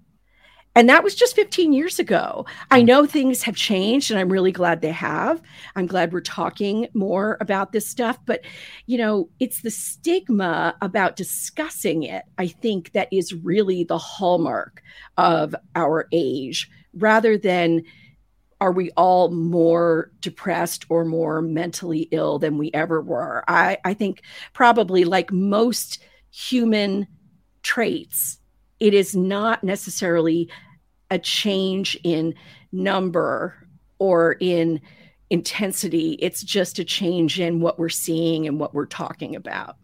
and 0.74 0.88
that 0.88 1.04
was 1.04 1.14
just 1.14 1.36
15 1.36 1.72
years 1.72 1.98
ago. 1.98 2.46
I 2.70 2.82
mm. 2.82 2.86
know 2.86 3.06
things 3.06 3.42
have 3.42 3.56
changed 3.56 4.10
and 4.10 4.18
I'm 4.18 4.28
really 4.28 4.52
glad 4.52 4.80
they 4.80 4.92
have. 4.92 5.40
I'm 5.76 5.86
glad 5.86 6.12
we're 6.12 6.20
talking 6.20 6.88
more 6.94 7.36
about 7.40 7.72
this 7.72 7.88
stuff. 7.88 8.18
But, 8.26 8.40
you 8.86 8.98
know, 8.98 9.28
it's 9.38 9.62
the 9.62 9.70
stigma 9.70 10.76
about 10.80 11.16
discussing 11.16 12.02
it, 12.02 12.24
I 12.38 12.48
think, 12.48 12.92
that 12.92 13.08
is 13.12 13.34
really 13.34 13.84
the 13.84 13.98
hallmark 13.98 14.82
of 15.16 15.54
our 15.74 16.08
age 16.12 16.70
rather 16.94 17.36
than 17.38 17.82
are 18.60 18.72
we 18.72 18.90
all 18.92 19.30
more 19.30 20.10
depressed 20.20 20.86
or 20.88 21.04
more 21.04 21.42
mentally 21.42 22.08
ill 22.12 22.38
than 22.38 22.56
we 22.56 22.70
ever 22.72 23.00
were? 23.00 23.44
I, 23.46 23.78
I 23.84 23.94
think 23.94 24.22
probably 24.52 25.04
like 25.04 25.32
most 25.32 26.02
human 26.30 27.06
traits, 27.62 28.38
it 28.80 28.94
is 28.94 29.14
not 29.14 29.64
necessarily 29.64 30.48
a 31.14 31.18
change 31.18 31.98
in 32.02 32.34
number 32.72 33.54
or 33.98 34.36
in 34.40 34.80
intensity. 35.30 36.18
It's 36.20 36.42
just 36.42 36.78
a 36.78 36.84
change 36.84 37.40
in 37.40 37.60
what 37.60 37.78
we're 37.78 37.88
seeing 37.88 38.46
and 38.46 38.58
what 38.58 38.74
we're 38.74 38.86
talking 38.86 39.36
about. 39.36 39.76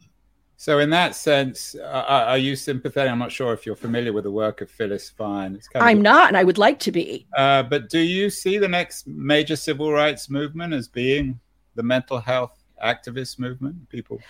So, 0.57 0.79
in 0.79 0.91
that 0.91 1.15
sense, 1.15 1.75
uh, 1.75 2.25
are 2.27 2.37
you 2.37 2.55
sympathetic? 2.55 3.11
I'm 3.11 3.19
not 3.19 3.33
sure 3.33 3.55
if 3.55 3.65
you're 3.65 3.77
familiar 3.77 4.13
with 4.13 4.25
the 4.25 4.31
work 4.31 4.61
of 4.61 4.71
Phyllis 4.71 5.09
Vine. 5.09 5.59
I'm 5.75 6.03
not, 6.03 6.29
and 6.29 6.37
I 6.37 6.45
would 6.45 6.59
like 6.59 6.79
to 6.81 6.93
be. 6.93 7.27
Uh, 7.35 7.63
but 7.63 7.89
do 7.89 8.01
you 8.01 8.29
see 8.29 8.59
the 8.59 8.69
next 8.69 9.07
major 9.07 9.57
civil 9.57 9.91
rights 9.91 10.29
movement 10.29 10.75
as 10.75 10.87
being 10.87 11.41
the 11.77 11.83
mental 11.83 12.19
health 12.19 12.63
activist 12.85 13.39
movement? 13.39 13.89
People. 13.89 14.21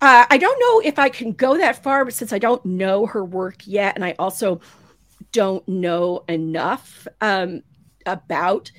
Uh, 0.00 0.26
I 0.30 0.38
don't 0.38 0.60
know 0.60 0.88
if 0.88 1.00
I 1.00 1.08
can 1.08 1.32
go 1.32 1.56
that 1.56 1.82
far, 1.82 2.04
but 2.04 2.14
since 2.14 2.32
I 2.32 2.38
don't 2.38 2.64
know 2.64 3.06
her 3.06 3.24
work 3.24 3.66
yet, 3.66 3.96
and 3.96 4.04
I 4.04 4.14
also 4.20 4.60
don't 5.36 5.68
know 5.68 6.24
enough 6.30 7.06
um, 7.20 7.62
about 8.06 8.72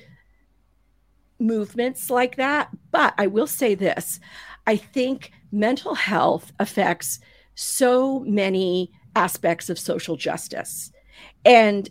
movements 1.38 2.10
like 2.10 2.34
that. 2.34 2.68
But 2.90 3.14
I 3.16 3.28
will 3.28 3.46
say 3.46 3.76
this 3.76 4.18
I 4.66 4.74
think 4.74 5.30
mental 5.52 5.94
health 5.94 6.52
affects 6.58 7.20
so 7.54 8.18
many 8.20 8.90
aspects 9.14 9.70
of 9.70 9.78
social 9.78 10.16
justice. 10.16 10.90
And 11.44 11.88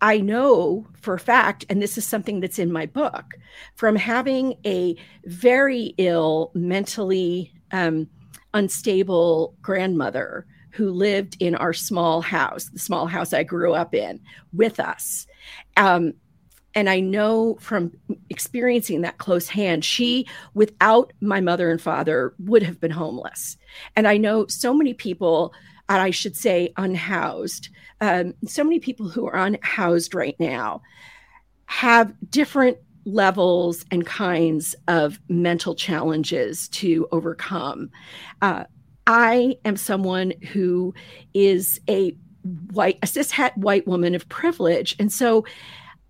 I 0.00 0.18
know 0.18 0.88
for 1.00 1.14
a 1.14 1.20
fact, 1.20 1.64
and 1.70 1.80
this 1.80 1.96
is 1.96 2.04
something 2.04 2.40
that's 2.40 2.58
in 2.58 2.72
my 2.72 2.86
book, 2.86 3.34
from 3.76 3.94
having 3.94 4.54
a 4.66 4.96
very 5.24 5.94
ill, 5.98 6.50
mentally 6.52 7.52
um, 7.70 8.08
unstable 8.54 9.54
grandmother 9.62 10.46
who 10.78 10.92
lived 10.92 11.36
in 11.40 11.56
our 11.56 11.72
small 11.72 12.20
house, 12.20 12.66
the 12.66 12.78
small 12.78 13.06
house 13.06 13.32
I 13.32 13.42
grew 13.42 13.74
up 13.74 13.96
in, 13.96 14.20
with 14.52 14.78
us. 14.78 15.26
Um, 15.76 16.12
and 16.76 16.88
I 16.88 17.00
know 17.00 17.56
from 17.60 17.90
experiencing 18.30 19.00
that 19.00 19.18
close 19.18 19.48
hand, 19.48 19.84
she, 19.84 20.28
without 20.54 21.12
my 21.20 21.40
mother 21.40 21.72
and 21.72 21.82
father, 21.82 22.32
would 22.38 22.62
have 22.62 22.80
been 22.80 22.92
homeless. 22.92 23.56
And 23.96 24.06
I 24.06 24.18
know 24.18 24.46
so 24.46 24.72
many 24.72 24.94
people, 24.94 25.52
I 25.88 26.10
should 26.10 26.36
say 26.36 26.72
unhoused, 26.76 27.70
um, 28.00 28.34
so 28.46 28.62
many 28.62 28.78
people 28.78 29.08
who 29.08 29.26
are 29.26 29.34
unhoused 29.36 30.14
right 30.14 30.36
now 30.38 30.80
have 31.66 32.14
different 32.30 32.78
levels 33.04 33.84
and 33.90 34.06
kinds 34.06 34.76
of 34.86 35.18
mental 35.28 35.74
challenges 35.74 36.68
to 36.68 37.08
overcome. 37.10 37.90
Uh, 38.40 38.62
I 39.08 39.56
am 39.64 39.78
someone 39.78 40.34
who 40.52 40.94
is 41.32 41.80
a 41.88 42.14
white, 42.72 42.98
a 43.02 43.06
cishet 43.06 43.56
white 43.56 43.86
woman 43.86 44.14
of 44.14 44.28
privilege. 44.28 44.94
And 44.98 45.10
so 45.10 45.46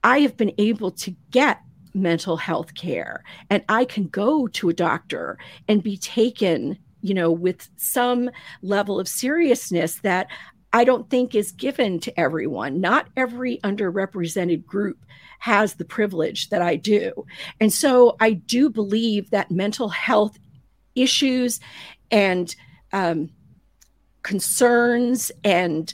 I 0.03 0.19
have 0.19 0.37
been 0.37 0.53
able 0.59 0.91
to 0.91 1.15
get 1.31 1.63
mental 1.95 2.37
health 2.37 2.75
care 2.75 3.23
and 3.51 3.65
I 3.69 3.85
can 3.85 4.09
go 4.09 4.49
to 4.49 4.69
a 4.69 4.75
doctor 4.75 5.39
and 5.69 5.83
be 5.83 5.97
taken, 5.97 6.77
you 7.01 7.15
know, 7.15 7.31
with 7.31 7.69
some 7.77 8.31
level 8.63 8.99
of 8.99 9.07
seriousness 9.07 10.01
that 10.01 10.27
I 10.73 10.83
don't 10.83 11.09
think 11.09 11.37
is 11.37 11.53
given 11.53 12.01
to 12.01 12.21
everyone. 12.21 12.81
Not 12.81 13.09
every 13.17 13.59
underrepresented 13.59 14.67
group 14.67 14.99
has 15.39 15.75
the 15.75 15.85
privilege 15.85 16.49
that 16.49 16.63
I 16.63 16.75
do. 16.75 17.25
And 17.61 17.73
so 17.73 18.17
I 18.19 18.33
do 18.33 18.69
believe 18.69 19.31
that 19.31 19.53
mental 19.53 19.89
health 19.89 20.37
issues 20.97 21.61
and 22.11 22.55
um, 22.93 23.31
concerns 24.23 25.31
and 25.45 25.93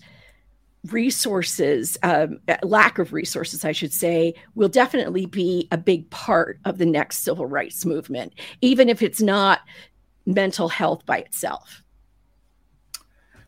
resources, 0.91 1.97
um, 2.03 2.41
lack 2.63 2.99
of 2.99 3.13
resources, 3.13 3.65
I 3.65 3.73
should 3.73 3.93
say, 3.93 4.35
will 4.55 4.69
definitely 4.69 5.27
be 5.27 5.67
a 5.71 5.79
big 5.79 6.09
part 6.11 6.59
of 6.65 6.79
the 6.79 6.87
next 6.87 7.19
civil 7.19 7.47
rights 7.47 7.85
movement, 7.85 8.35
even 8.61 8.89
if 8.89 9.01
it's 9.03 9.23
not 9.23 9.61
mental 10.27 10.69
health 10.69 11.05
by 11.07 11.19
itself. 11.19 11.83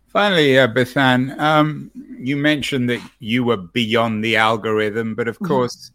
Finally, 0.06 0.59
uh, 0.59 0.66
Bethanne, 0.68 1.38
um, 1.38 1.90
you 2.18 2.37
mentioned 2.37 2.88
that 2.88 3.02
you 3.18 3.44
were 3.44 3.59
beyond 3.59 4.24
the 4.24 4.37
algorithm, 4.37 5.14
but 5.14 5.28
of 5.28 5.35
mm-hmm. 5.37 5.46
course, 5.46 5.90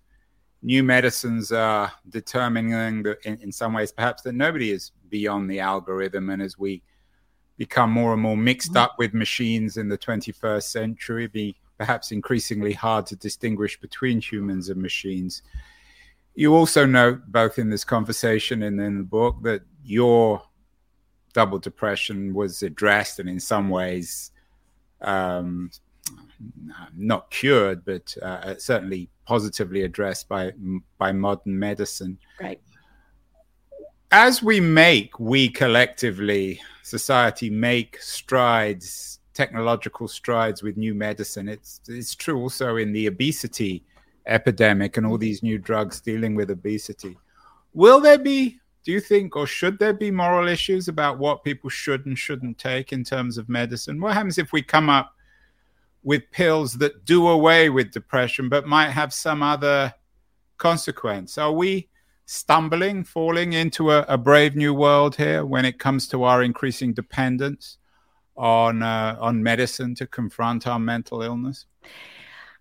new 0.61 0.83
medicines 0.83 1.51
are 1.51 1.91
determining 2.09 3.01
that 3.01 3.17
in, 3.25 3.37
in 3.41 3.51
some 3.51 3.73
ways, 3.73 3.91
perhaps 3.91 4.21
that 4.21 4.35
nobody 4.35 4.71
is 4.71 4.91
beyond 5.09 5.49
the 5.49 5.59
algorithm. 5.59 6.29
And 6.29 6.41
as 6.41 6.57
we 6.57 6.83
become 7.61 7.91
more 7.91 8.11
and 8.11 8.19
more 8.19 8.35
mixed 8.35 8.75
up 8.75 8.95
with 8.97 9.13
machines 9.13 9.77
in 9.77 9.87
the 9.87 9.95
21st 9.95 10.63
century, 10.63 11.27
be 11.27 11.55
perhaps 11.77 12.11
increasingly 12.11 12.73
hard 12.73 13.05
to 13.05 13.15
distinguish 13.15 13.79
between 13.79 14.19
humans 14.19 14.69
and 14.69 14.81
machines. 14.81 15.43
You 16.33 16.55
also 16.55 16.87
note, 16.87 17.21
both 17.27 17.59
in 17.59 17.69
this 17.69 17.83
conversation 17.83 18.63
and 18.63 18.81
in 18.81 18.97
the 18.97 19.03
book, 19.03 19.43
that 19.43 19.61
your 19.83 20.41
double 21.33 21.59
depression 21.59 22.33
was 22.33 22.63
addressed 22.63 23.19
and 23.19 23.29
in 23.29 23.39
some 23.39 23.69
ways 23.69 24.31
um, 25.01 25.69
not 26.97 27.29
cured, 27.29 27.85
but 27.85 28.17
uh, 28.23 28.55
certainly 28.57 29.07
positively 29.27 29.83
addressed 29.83 30.27
by 30.27 30.51
by 30.97 31.11
modern 31.11 31.59
medicine. 31.59 32.17
Right. 32.41 32.59
As 34.13 34.43
we 34.43 34.59
make, 34.59 35.17
we 35.21 35.47
collectively, 35.47 36.61
society, 36.83 37.49
make 37.49 37.97
strides, 38.01 39.19
technological 39.33 40.09
strides 40.09 40.61
with 40.61 40.75
new 40.75 40.93
medicine. 40.93 41.47
It's 41.47 41.79
it's 41.87 42.13
true 42.13 42.37
also 42.37 42.75
in 42.75 42.91
the 42.91 43.07
obesity 43.07 43.85
epidemic 44.27 44.97
and 44.97 45.05
all 45.05 45.17
these 45.17 45.41
new 45.41 45.57
drugs 45.57 46.01
dealing 46.01 46.35
with 46.35 46.51
obesity. 46.51 47.17
Will 47.73 48.01
there 48.01 48.17
be, 48.17 48.59
do 48.83 48.91
you 48.91 48.99
think, 48.99 49.37
or 49.37 49.47
should 49.47 49.79
there 49.79 49.93
be 49.93 50.11
moral 50.11 50.49
issues 50.49 50.89
about 50.89 51.17
what 51.17 51.45
people 51.45 51.69
should 51.69 52.05
and 52.05 52.19
shouldn't 52.19 52.57
take 52.57 52.91
in 52.91 53.05
terms 53.05 53.37
of 53.37 53.47
medicine? 53.47 54.01
What 54.01 54.13
happens 54.13 54.37
if 54.37 54.51
we 54.51 54.61
come 54.61 54.89
up 54.89 55.15
with 56.03 56.29
pills 56.31 56.73
that 56.79 57.05
do 57.05 57.29
away 57.29 57.69
with 57.69 57.91
depression 57.93 58.49
but 58.49 58.67
might 58.67 58.89
have 58.89 59.13
some 59.13 59.41
other 59.41 59.93
consequence? 60.57 61.37
Are 61.37 61.53
we 61.53 61.87
stumbling, 62.31 63.03
falling 63.03 63.51
into 63.51 63.91
a, 63.91 64.05
a 64.07 64.17
brave 64.17 64.55
new 64.55 64.73
world 64.73 65.17
here 65.17 65.45
when 65.45 65.65
it 65.65 65.77
comes 65.79 66.07
to 66.07 66.23
our 66.23 66.41
increasing 66.41 66.93
dependence 66.93 67.77
on 68.37 68.81
uh, 68.81 69.17
on 69.19 69.43
medicine 69.43 69.93
to 69.93 70.07
confront 70.07 70.65
our 70.65 70.79
mental 70.79 71.21
illness? 71.21 71.65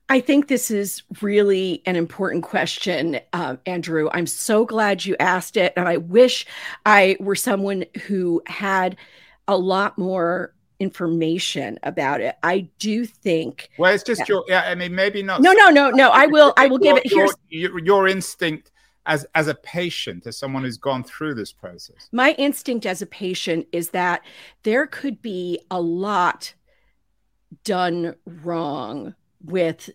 I 0.09 0.19
think 0.19 0.49
this 0.49 0.73
is 0.73 1.05
really 1.23 1.83
an 1.87 1.95
important 1.95 2.43
question, 2.43 3.21
uh, 3.33 3.57
Andrew. 3.65 4.11
I'm 4.13 4.27
so 4.27 4.67
glad 4.67 5.05
you 5.05 5.15
asked 5.21 5.57
it. 5.57 5.73
And 5.77 5.89
I 5.89 5.99
wish 5.99 6.47
I 6.85 7.17
were 7.21 7.37
someone 7.37 7.85
who 8.07 8.43
had 8.47 8.97
a 9.47 9.57
lot 9.57 9.97
more 9.97 10.53
information 10.81 11.79
about 11.85 12.21
it. 12.21 12.35
I 12.43 12.69
do 12.81 13.05
think. 13.05 13.71
Well, 13.79 13.95
it's 13.95 14.03
just 14.03 14.29
your, 14.29 14.45
yeah, 14.49 14.63
I 14.67 14.75
mean, 14.75 14.97
maybe 14.97 15.23
not. 15.23 15.43
No, 15.43 15.53
no, 15.53 15.71
no, 15.71 15.91
no. 15.91 16.11
I 16.11 16.27
will, 16.27 16.53
I 16.57 16.67
will 16.67 16.79
give 16.79 16.97
it. 16.97 17.05
Here's 17.05 17.33
your, 17.49 17.79
your 17.79 18.09
instinct 18.09 18.73
as 19.07 19.27
as 19.35 19.49
a 19.49 19.55
patient 19.55 20.27
as 20.27 20.37
someone 20.37 20.63
who's 20.63 20.77
gone 20.77 21.05
through 21.05 21.35
this 21.35 21.53
process? 21.53 22.09
My 22.13 22.33
instinct 22.33 22.87
as 22.87 23.03
a 23.03 23.07
patient 23.07 23.67
is 23.73 23.91
that 23.91 24.23
there 24.63 24.87
could 24.87 25.23
be 25.23 25.61
a 25.71 25.81
lot 25.81 26.55
done 27.65 28.15
wrong 28.27 29.15
with 29.43 29.91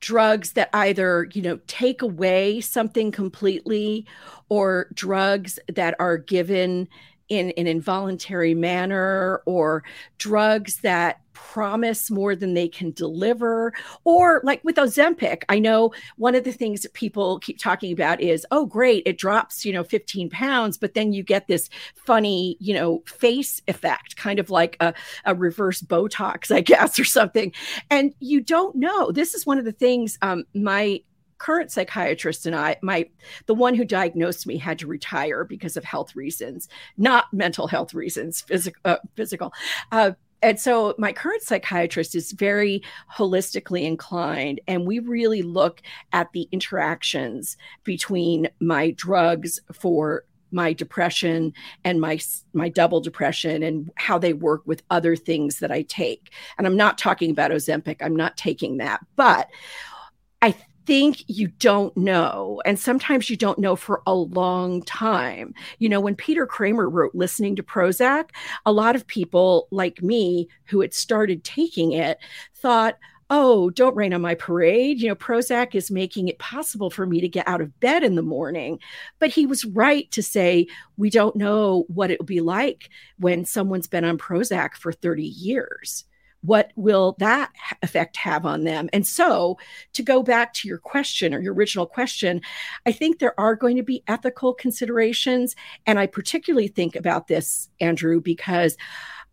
drugs 0.00 0.52
that 0.52 0.68
either 0.72 1.28
you 1.32 1.40
know 1.40 1.58
take 1.66 2.02
away 2.02 2.60
something 2.60 3.12
completely 3.12 4.06
or 4.48 4.88
drugs 4.94 5.58
that 5.72 5.94
are 5.98 6.18
given 6.18 6.88
in 7.32 7.50
an 7.56 7.66
involuntary 7.66 8.54
manner 8.54 9.42
or 9.46 9.82
drugs 10.18 10.76
that 10.82 11.20
promise 11.32 12.10
more 12.10 12.36
than 12.36 12.52
they 12.52 12.68
can 12.68 12.90
deliver. 12.92 13.72
Or 14.04 14.42
like 14.44 14.62
with 14.64 14.76
ozempic 14.76 15.42
i 15.48 15.58
know 15.58 15.92
one 16.16 16.34
of 16.34 16.44
the 16.44 16.52
things 16.52 16.82
that 16.82 16.92
people 16.92 17.38
keep 17.38 17.58
talking 17.58 17.92
about 17.92 18.20
is 18.20 18.46
oh 18.50 18.66
great 18.66 19.02
it 19.06 19.18
drops 19.18 19.64
you 19.64 19.72
know 19.72 19.84
15 19.84 20.30
pounds 20.30 20.76
but 20.76 20.94
then 20.94 21.12
you 21.12 21.22
get 21.22 21.48
this 21.48 21.68
funny 21.94 22.56
you 22.60 22.74
know 22.74 23.02
face 23.06 23.62
effect 23.68 24.16
kind 24.16 24.38
of 24.38 24.50
like 24.50 24.76
a, 24.80 24.92
a 25.24 25.34
reverse 25.34 25.80
botox 25.80 26.54
i 26.54 26.60
guess 26.60 26.98
or 26.98 27.04
something. 27.04 27.52
And 27.90 28.14
you 28.20 28.40
don't 28.40 28.76
know. 28.76 29.12
This 29.12 29.34
is 29.34 29.46
one 29.46 29.58
of 29.58 29.64
the 29.64 29.72
things 29.72 30.18
um, 30.22 30.44
my 30.54 31.00
current 31.42 31.72
psychiatrist 31.72 32.46
and 32.46 32.54
I, 32.54 32.76
my 32.82 33.08
the 33.46 33.54
one 33.54 33.74
who 33.74 33.84
diagnosed 33.84 34.46
me 34.46 34.56
had 34.58 34.78
to 34.78 34.86
retire 34.86 35.42
because 35.42 35.76
of 35.76 35.82
health 35.82 36.14
reasons, 36.14 36.68
not 36.96 37.32
mental 37.32 37.66
health 37.66 37.94
reasons, 37.94 38.40
physical. 38.42 38.80
Uh, 38.84 38.98
physical. 39.16 39.52
Uh, 39.90 40.12
and 40.40 40.60
so 40.60 40.94
my 40.98 41.12
current 41.12 41.42
psychiatrist 41.42 42.14
is 42.14 42.30
very 42.30 42.82
holistically 43.12 43.82
inclined 43.82 44.60
and 44.68 44.86
we 44.86 45.00
really 45.00 45.42
look 45.42 45.82
at 46.12 46.32
the 46.32 46.48
interactions 46.52 47.56
between 47.82 48.48
my 48.60 48.92
drugs 48.92 49.58
for 49.72 50.24
my 50.52 50.72
depression 50.72 51.52
and 51.84 52.00
my 52.00 52.20
my 52.52 52.68
double 52.68 53.00
depression 53.00 53.64
and 53.64 53.90
how 53.96 54.18
they 54.18 54.32
work 54.32 54.62
with 54.64 54.82
other 54.90 55.16
things 55.16 55.58
that 55.58 55.72
I 55.72 55.82
take. 55.82 56.30
And 56.56 56.68
I'm 56.68 56.76
not 56.76 56.98
talking 56.98 57.30
about 57.32 57.50
Ozempic. 57.50 57.96
I'm 58.00 58.16
not 58.16 58.36
taking 58.36 58.76
that. 58.76 59.00
But 59.16 59.48
I 60.42 60.54
think 60.86 61.24
you 61.26 61.48
don't 61.48 61.96
know. 61.96 62.60
And 62.64 62.78
sometimes 62.78 63.30
you 63.30 63.36
don't 63.36 63.58
know 63.58 63.76
for 63.76 64.02
a 64.06 64.14
long 64.14 64.82
time. 64.82 65.54
You 65.78 65.88
know, 65.88 66.00
when 66.00 66.16
Peter 66.16 66.46
Kramer 66.46 66.88
wrote 66.88 67.14
Listening 67.14 67.56
to 67.56 67.62
Prozac, 67.62 68.30
a 68.66 68.72
lot 68.72 68.96
of 68.96 69.06
people 69.06 69.68
like 69.70 70.02
me 70.02 70.48
who 70.64 70.80
had 70.80 70.94
started 70.94 71.44
taking 71.44 71.92
it 71.92 72.18
thought, 72.54 72.98
oh, 73.30 73.70
don't 73.70 73.96
rain 73.96 74.12
on 74.12 74.20
my 74.20 74.34
parade. 74.34 75.00
You 75.00 75.08
know, 75.08 75.14
Prozac 75.14 75.74
is 75.74 75.90
making 75.90 76.28
it 76.28 76.38
possible 76.38 76.90
for 76.90 77.06
me 77.06 77.20
to 77.20 77.28
get 77.28 77.48
out 77.48 77.62
of 77.62 77.80
bed 77.80 78.04
in 78.04 78.14
the 78.14 78.22
morning. 78.22 78.78
But 79.18 79.30
he 79.30 79.46
was 79.46 79.64
right 79.64 80.10
to 80.10 80.22
say, 80.22 80.66
we 80.98 81.08
don't 81.08 81.34
know 81.34 81.86
what 81.88 82.10
it 82.10 82.18
will 82.18 82.26
be 82.26 82.42
like 82.42 82.90
when 83.18 83.46
someone's 83.46 83.86
been 83.86 84.04
on 84.04 84.18
Prozac 84.18 84.74
for 84.74 84.92
30 84.92 85.24
years 85.24 86.04
what 86.42 86.72
will 86.76 87.16
that 87.18 87.52
effect 87.82 88.16
have 88.16 88.44
on 88.44 88.64
them? 88.64 88.90
And 88.92 89.06
so, 89.06 89.58
to 89.94 90.02
go 90.02 90.22
back 90.22 90.52
to 90.54 90.68
your 90.68 90.78
question 90.78 91.32
or 91.32 91.40
your 91.40 91.54
original 91.54 91.86
question, 91.86 92.42
I 92.84 92.92
think 92.92 93.18
there 93.18 93.38
are 93.38 93.56
going 93.56 93.76
to 93.76 93.82
be 93.82 94.02
ethical 94.08 94.52
considerations. 94.52 95.54
And 95.86 95.98
I 95.98 96.06
particularly 96.06 96.68
think 96.68 96.96
about 96.96 97.28
this, 97.28 97.68
Andrew, 97.80 98.20
because 98.20 98.76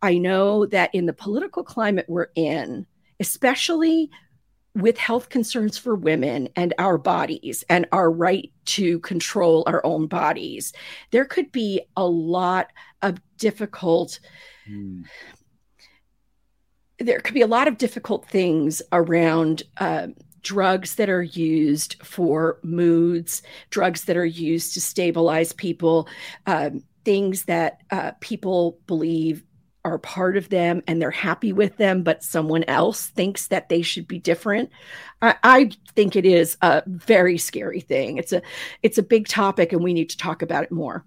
I 0.02 0.18
know 0.18 0.66
that 0.68 0.94
in 0.94 1.08
the 1.08 1.14
political 1.14 1.64
climate 1.64 2.06
we're 2.08 2.30
in, 2.36 2.86
especially 3.20 4.10
with 4.76 4.98
health 4.98 5.30
concerns 5.30 5.78
for 5.78 5.96
women 5.96 6.48
and 6.56 6.76
our 6.78 6.98
bodies 6.98 7.64
and 7.70 7.88
our 7.92 8.10
right 8.10 8.54
to 8.66 9.00
control 9.00 9.64
our 9.66 9.84
own 9.84 10.06
bodies, 10.06 10.74
there 11.10 11.26
could 11.26 11.52
be 11.52 11.82
a 11.98 12.06
lot 12.06 12.68
of 13.02 13.20
difficult. 13.38 14.20
Mm 14.70 15.06
there 17.00 17.20
could 17.20 17.34
be 17.34 17.42
a 17.42 17.48
lot 17.48 17.68
of 17.68 17.78
difficult 17.78 18.26
things 18.26 18.82
around 18.92 19.64
uh, 19.78 20.08
drugs 20.42 20.96
that 20.96 21.10
are 21.10 21.24
used 21.24 21.96
for 22.04 22.60
moods, 22.64 23.42
drugs 23.70 24.06
that 24.06 24.18
are 24.18 24.26
used 24.26 24.74
to 24.74 24.82
stabilize 24.82 25.54
people, 25.54 26.08
um, 26.46 26.84
things 27.06 27.46
that 27.46 27.82
uh, 27.92 28.12
people 28.20 28.78
believe 28.88 29.44
are 29.86 29.98
part 29.98 30.36
of 30.36 30.50
them 30.50 30.84
and 30.88 31.02
they're 31.02 31.10
happy 31.10 31.54
with 31.54 31.78
them, 31.78 32.04
but 32.04 32.24
someone 32.24 32.64
else 32.66 33.08
thinks 33.08 33.48
that 33.48 33.70
they 33.70 33.82
should 33.82 34.08
be 34.08 34.20
different. 34.20 34.70
I, 35.22 35.36
I 35.44 35.72
think 35.96 36.16
it 36.16 36.26
is 36.26 36.58
a 36.62 36.84
very 36.86 37.38
scary 37.38 37.80
thing. 37.80 38.18
It's 38.18 38.34
a 38.34 38.42
it's 38.84 38.98
a 38.98 39.04
big 39.04 39.28
topic, 39.28 39.72
and 39.72 39.84
we 39.84 39.94
need 39.94 40.10
to 40.10 40.18
talk 40.18 40.42
about 40.42 40.64
it 40.66 40.72
more. 40.72 41.06